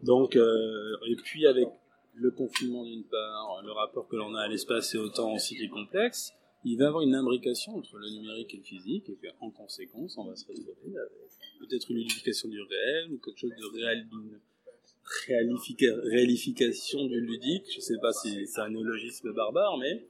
Donc, 0.04 0.36
euh, 0.36 0.98
et 1.08 1.16
puis 1.16 1.48
avec 1.48 1.68
le 2.14 2.30
confinement 2.32 2.84
d'une 2.84 3.06
part, 3.06 3.62
le 3.64 3.72
rapport 3.72 4.08
que 4.08 4.18
l'on 4.18 4.36
a 4.36 4.42
à 4.42 4.48
l'espace 4.48 4.94
et 4.96 4.98
au 4.98 5.10
temps 5.10 5.34
aussi 5.34 5.56
qui 5.56 5.64
est 5.64 5.70
complexe, 5.70 6.34
il 6.64 6.78
va 6.78 6.84
y 6.84 6.88
avoir 6.88 7.04
une 7.04 7.16
imbrication 7.16 7.76
entre 7.78 7.98
le 7.98 8.10
numérique 8.10 8.54
et 8.54 8.58
le 8.58 8.64
physique, 8.64 9.10
et 9.10 9.18
en 9.40 9.50
conséquence, 9.50 10.18
on 10.18 10.26
va 10.26 10.36
se 10.36 10.46
retrouver 10.46 10.98
avec 10.98 11.32
peut-être 11.60 11.90
une 11.90 11.98
unification 11.98 12.50
du 12.50 12.62
réel, 12.62 13.12
ou 13.12 13.18
quelque 13.18 13.40
chose 13.40 13.56
de 13.58 13.66
réel, 13.78 14.08
d'une 14.10 14.40
réalification 15.28 17.06
du 17.06 17.20
ludique, 17.20 17.66
je 17.72 17.78
ne 17.78 17.82
sais 17.82 17.98
pas 18.00 18.14
si 18.14 18.46
c'est 18.46 18.62
un 18.62 18.70
néologisme 18.70 19.34
barbare, 19.34 19.78
mais 19.78 20.06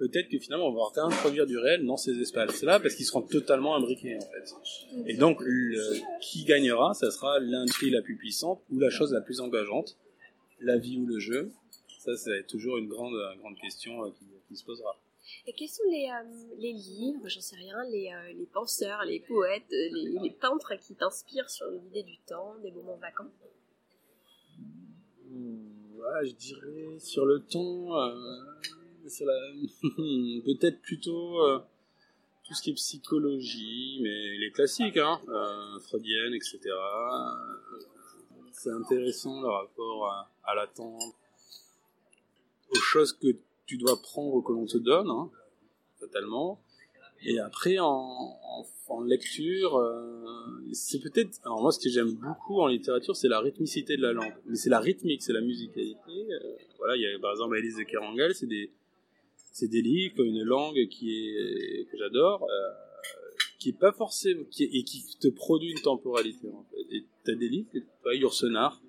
peut-être 0.00 0.30
que 0.30 0.38
finalement 0.38 0.68
on 0.68 0.72
va 0.72 0.84
réintroduire 0.94 1.46
du 1.46 1.58
réel 1.58 1.84
dans 1.84 1.98
ces 1.98 2.18
espaces-là 2.18 2.80
parce 2.80 2.94
qu'ils 2.94 3.04
seront 3.04 3.20
totalement 3.20 3.76
imbriqués 3.76 4.16
en 4.16 4.20
fait. 4.20 4.54
Et 5.06 5.14
donc 5.14 5.42
qui 6.22 6.44
gagnera, 6.44 6.94
ça 6.94 7.10
sera 7.10 7.38
l'industrie 7.38 7.90
la 7.90 8.00
plus 8.00 8.16
puissante 8.16 8.62
ou 8.70 8.78
la 8.80 8.88
chose 8.88 9.12
la 9.12 9.20
plus 9.20 9.40
engageante, 9.40 9.98
la 10.60 10.78
vie 10.78 10.98
ou 10.98 11.06
le 11.06 11.18
jeu. 11.18 11.52
Ça 11.98 12.16
c'est 12.16 12.46
toujours 12.46 12.78
une 12.78 12.88
grande, 12.88 13.14
grande 13.40 13.56
question 13.58 14.06
euh, 14.06 14.10
qui, 14.48 14.56
se 14.56 14.64
posera. 14.64 14.98
Et 15.46 15.52
quels 15.52 15.68
sont 15.68 15.84
les, 15.90 16.08
euh, 16.08 16.56
les 16.58 16.72
livres, 16.72 17.28
j'en 17.28 17.42
sais 17.42 17.56
rien, 17.56 17.76
les, 17.90 18.10
euh, 18.10 18.32
les, 18.32 18.46
penseurs, 18.46 19.04
les 19.04 19.20
poètes, 19.20 19.70
les, 19.70 20.18
les 20.22 20.30
peintres 20.30 20.74
qui 20.80 20.94
t'inspirent 20.94 21.50
sur 21.50 21.66
l'idée 21.70 22.02
du 22.02 22.16
temps, 22.26 22.56
des 22.62 22.72
moments 22.72 22.96
vacants? 22.96 23.30
Hmm, 25.28 25.98
ouais, 25.98 26.26
Je 26.26 26.34
dirais 26.34 26.98
sur 26.98 27.26
le 27.26 27.40
temps, 27.40 27.94
peut-être 30.44 30.80
plutôt 30.82 31.40
euh, 31.42 31.58
tout 32.44 32.54
ce 32.54 32.62
qui 32.62 32.70
est 32.70 32.74
psychologie, 32.74 34.00
mais 34.02 34.38
les 34.38 34.50
classiques, 34.50 34.96
hein, 34.96 35.20
euh, 35.28 35.78
freudienne, 35.80 36.34
etc. 36.34 36.60
C'est 38.52 38.70
intéressant 38.70 39.40
le 39.40 39.48
rapport 39.48 40.28
à, 40.44 40.54
l'attente, 40.54 41.14
aux 42.70 42.80
choses 42.80 43.12
que 43.12 43.28
tu 43.66 43.78
dois 43.78 44.00
prendre 44.02 44.42
que 44.42 44.52
l'on 44.52 44.66
te 44.66 44.78
donne, 44.78 45.08
hein, 45.08 45.30
totalement. 45.98 46.60
Et 47.22 47.38
après, 47.38 47.78
en, 47.78 48.36
lecture, 49.04 49.76
euh, 49.76 50.68
c'est 50.72 51.00
peut-être... 51.00 51.38
Alors 51.44 51.62
moi, 51.62 51.70
ce 51.70 51.78
que 51.78 51.88
j'aime 51.88 52.12
beaucoup 52.14 52.60
en 52.60 52.66
littérature, 52.66 53.14
c'est 53.16 53.28
la 53.28 53.40
rythmicité 53.40 53.96
de 53.96 54.02
la 54.02 54.12
langue. 54.12 54.34
Mais 54.46 54.56
c'est 54.56 54.68
la 54.68 54.80
rythmique, 54.80 55.22
c'est 55.22 55.32
la 55.32 55.40
musicalité. 55.40 55.96
voilà, 56.76 56.96
il 56.96 57.02
y 57.02 57.06
a 57.06 57.18
par 57.18 57.30
exemple 57.30 57.56
Elise 57.56 57.76
de 57.76 57.84
Kerangal, 57.84 58.34
c'est 58.34 58.46
des 58.46 58.70
c'est 59.52 59.68
des 59.68 59.82
livres, 59.82 60.22
une 60.22 60.42
langue 60.42 60.86
qui 60.88 61.28
est 61.28 61.90
que 61.90 61.96
j'adore, 61.98 62.44
euh, 62.44 62.72
qui 63.58 63.70
est 63.70 63.78
pas 63.78 63.92
forcément 63.92 64.44
qui 64.50 64.64
et 64.64 64.84
qui 64.84 65.04
te 65.20 65.28
produit 65.28 65.72
une 65.72 65.80
temporalité 65.80 66.48
en 66.48 66.64
fait. 66.70 66.96
Et 66.96 67.04
t'as 67.24 67.34
des 67.34 67.48
livres, 67.48 67.68
pas 68.02 68.14
Yourcenar, 68.14 68.80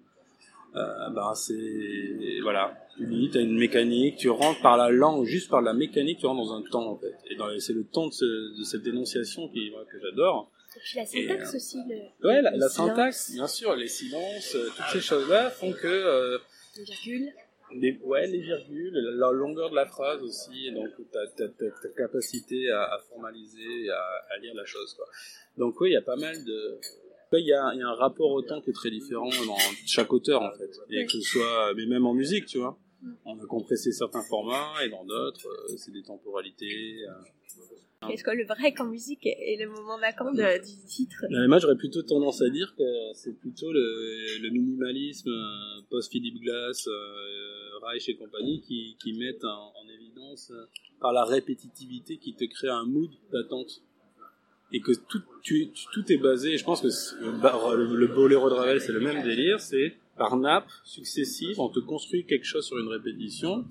euh, 0.75 1.09
bah 1.09 1.33
c'est 1.35 2.39
voilà, 2.41 2.73
tu 2.95 3.05
lis, 3.05 3.29
t'as 3.31 3.41
une 3.41 3.57
mécanique, 3.57 4.17
tu 4.17 4.29
rentres 4.29 4.61
par 4.61 4.77
la 4.77 4.89
langue, 4.89 5.25
juste 5.25 5.49
par 5.49 5.61
la 5.61 5.73
mécanique, 5.73 6.19
tu 6.19 6.25
rentres 6.25 6.45
dans 6.45 6.53
un 6.53 6.61
temps 6.61 6.87
en 6.91 6.97
fait. 6.97 7.13
Et 7.29 7.59
c'est 7.59 7.73
le 7.73 7.83
temps 7.83 8.07
de, 8.07 8.57
de, 8.57 8.63
cette 8.63 8.83
dénonciation 8.83 9.47
qui 9.49 9.71
que 9.91 9.99
j'adore. 10.01 10.51
Et 10.75 10.79
puis 10.79 10.97
la 10.97 11.05
syntaxe 11.05 11.53
euh, 11.53 11.57
aussi. 11.57 11.77
Le, 11.87 12.27
ouais, 12.27 12.41
la, 12.41 12.69
syntaxe, 12.69 13.31
bien 13.33 13.47
sûr, 13.47 13.75
les 13.75 13.87
silences, 13.87 14.55
euh, 14.55 14.69
toutes 14.75 14.85
ces 14.93 15.01
choses-là 15.01 15.49
font 15.49 15.73
que. 15.73 15.87
Euh, 15.87 16.37
les 16.77 16.83
virgules 16.85 17.33
les, 17.75 17.99
ouais, 18.03 18.27
les 18.27 18.39
virgules, 18.39 18.93
la 18.93 19.31
longueur 19.31 19.69
de 19.69 19.75
la 19.75 19.85
phrase 19.85 20.21
aussi, 20.23 20.71
donc 20.71 20.89
ta, 21.11 21.27
ta, 21.27 21.47
ta, 21.49 21.89
capacité 21.95 22.69
à, 22.69 22.83
à, 22.83 22.99
formaliser, 22.99 23.89
à, 23.89 24.01
à, 24.33 24.37
lire 24.39 24.53
la 24.55 24.65
chose. 24.65 24.93
Quoi. 24.93 25.05
Donc 25.57 25.79
oui, 25.81 25.89
il 25.89 25.93
y 25.93 25.97
a 25.97 26.01
pas 26.01 26.15
mal 26.15 26.43
de... 26.43 26.79
Il 27.33 27.47
y, 27.47 27.53
a, 27.53 27.71
il 27.73 27.79
y 27.79 27.81
a 27.81 27.87
un 27.87 27.95
rapport 27.95 28.29
au 28.29 28.41
temps 28.41 28.59
qui 28.59 28.71
est 28.71 28.73
très 28.73 28.89
différent 28.89 29.29
dans 29.47 29.57
chaque 29.85 30.11
auteur 30.11 30.41
en 30.41 30.51
fait, 30.51 30.69
et 30.89 31.05
que 31.05 31.11
ce 31.13 31.21
soit, 31.21 31.73
mais 31.75 31.85
même 31.85 32.05
en 32.05 32.13
musique, 32.13 32.45
tu 32.45 32.57
vois. 32.57 32.77
Mm. 33.01 33.13
On 33.25 33.39
a 33.39 33.45
compressé 33.45 33.93
certains 33.93 34.23
formats 34.23 34.83
et 34.83 34.89
dans 34.89 35.05
d'autres, 35.05 35.47
euh, 35.47 35.77
c'est 35.77 35.91
des 35.91 36.03
temporalités. 36.03 37.05
Euh, 37.07 37.13
est-ce 38.09 38.23
que 38.23 38.31
le 38.31 38.45
break 38.45 38.79
en 38.79 38.85
musique 38.85 39.25
est 39.25 39.57
le 39.59 39.69
moment 39.69 39.99
vacant 39.99 40.31
du 40.31 40.41
titre? 40.87 41.25
Moi, 41.47 41.59
j'aurais 41.59 41.75
plutôt 41.75 42.01
tendance 42.01 42.41
à 42.41 42.49
dire 42.49 42.73
que 42.75 42.83
c'est 43.13 43.37
plutôt 43.37 43.71
le, 43.71 44.49
minimalisme 44.49 45.29
euh, 45.29 45.81
post-Philip 45.89 46.41
Glass, 46.41 46.87
euh, 46.87 47.79
Reich 47.83 48.09
et 48.09 48.15
compagnie 48.15 48.61
qui, 48.61 48.97
qui 49.01 49.13
mettent 49.13 49.45
en, 49.45 49.71
évidence 49.93 50.51
euh, 50.51 50.65
par 50.99 51.13
la 51.13 51.25
répétitivité 51.25 52.17
qui 52.17 52.33
te 52.33 52.45
crée 52.45 52.69
un 52.69 52.85
mood 52.85 53.09
d'attente. 53.31 53.81
Et 54.73 54.79
que 54.79 54.93
tout, 54.93 55.21
tout 55.43 56.11
est 56.11 56.17
basé, 56.17 56.57
je 56.57 56.63
pense 56.63 56.81
que 56.81 56.87
le, 56.87 57.95
le 57.95 58.07
boléro 58.07 58.49
de 58.49 58.55
Ravel, 58.55 58.79
c'est 58.79 58.93
le 58.93 59.01
même 59.01 59.21
délire, 59.21 59.59
c'est 59.59 59.97
par 60.17 60.37
nappe 60.37 60.67
successive, 60.83 61.59
on 61.59 61.69
te 61.69 61.79
construit 61.79 62.25
quelque 62.25 62.45
chose 62.45 62.65
sur 62.65 62.77
une 62.77 62.87
répétition, 62.87 63.65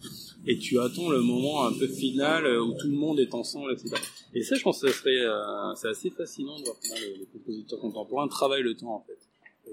et 0.46 0.58
tu 0.58 0.78
attends 0.80 1.10
le 1.10 1.20
moment 1.20 1.64
un 1.66 1.72
peu 1.72 1.86
final 1.86 2.46
euh, 2.46 2.62
où 2.62 2.72
tout 2.72 2.88
le 2.88 2.96
monde 2.96 3.20
est 3.20 3.34
ensemble, 3.34 3.72
etc. 3.72 3.96
Et 4.34 4.42
ça, 4.42 4.56
je 4.56 4.62
pense 4.62 4.80
que 4.80 4.88
ça 4.88 4.98
serait, 4.98 5.20
euh, 5.20 5.74
c'est 5.74 5.88
assez 5.88 6.10
fascinant 6.10 6.58
de 6.58 6.64
voir 6.64 6.76
comment 6.82 7.00
les, 7.00 7.26
compositeurs 7.26 7.80
contemporains 7.80 8.28
travaillent 8.28 8.62
le 8.62 8.74
temps, 8.74 8.94
en 8.94 9.04
fait. 9.06 9.18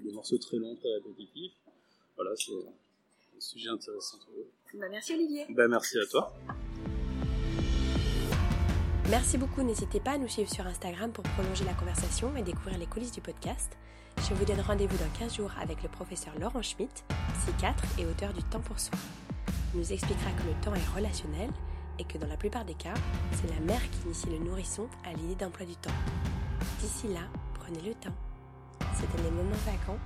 Des 0.04 0.12
morceaux 0.12 0.38
très 0.38 0.58
longs, 0.58 0.76
très 0.76 0.94
répétitifs. 0.94 1.54
Voilà, 2.16 2.32
c'est 2.36 2.52
un 2.52 3.40
sujet 3.40 3.70
intéressant. 3.70 4.18
Bah, 4.76 4.86
merci 4.92 5.14
Olivier. 5.14 5.46
Bah, 5.50 5.68
merci 5.68 5.98
à 5.98 6.06
toi. 6.06 6.32
Merci 9.10 9.38
beaucoup, 9.38 9.64
n'hésitez 9.64 10.02
pas 10.02 10.12
à 10.12 10.18
nous 10.18 10.28
suivre 10.28 10.52
sur 10.52 10.68
Instagram 10.68 11.12
pour 11.14 11.24
prolonger 11.24 11.64
la 11.64 11.74
conversation 11.74 12.36
et 12.36 12.44
découvrir 12.44 12.78
les 12.78 12.88
coulisses 12.88 13.14
du 13.14 13.22
podcast. 13.22 13.72
Je 14.20 14.34
vous 14.34 14.46
donne 14.46 14.60
rendez-vous 14.60 14.98
dans 14.98 15.10
15 15.20 15.36
jours 15.36 15.52
avec 15.62 15.84
le 15.84 15.90
professeur 15.90 16.34
Laurent 16.40 16.62
Schmitt, 16.62 17.06
psychiatre 17.40 17.84
et 17.98 18.06
auteur 18.06 18.34
du 18.34 18.44
Temps 18.44 18.60
pour 18.60 18.80
soi. 18.80 18.98
Il 19.74 19.80
nous 19.80 19.94
expliquera 19.94 20.32
que 20.32 20.48
le 20.48 20.54
temps 20.62 20.74
est 20.74 20.96
relationnel 20.96 21.50
et 22.00 22.04
que 22.04 22.18
dans 22.18 22.28
la 22.28 22.36
plupart 22.36 22.66
des 22.66 22.74
cas, 22.74 22.94
c'est 23.32 23.50
la 23.50 23.60
mère 23.62 23.82
qui 23.90 24.02
initie 24.06 24.30
le 24.30 24.40
nourrisson 24.40 24.88
à 25.06 25.14
l'idée 25.14 25.36
d'emploi 25.36 25.66
du 25.66 25.76
temps. 25.76 25.94
D'ici 26.82 27.08
là, 27.08 27.22
prenez 27.54 27.82
le 27.82 27.94
temps. 27.94 28.16
C'était 28.94 29.24
les 29.24 29.32
moments 29.32 29.56
vacants. 29.66 30.00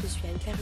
Je 0.00 0.06
suis 0.06 0.26
Anne-Claire. 0.26 0.56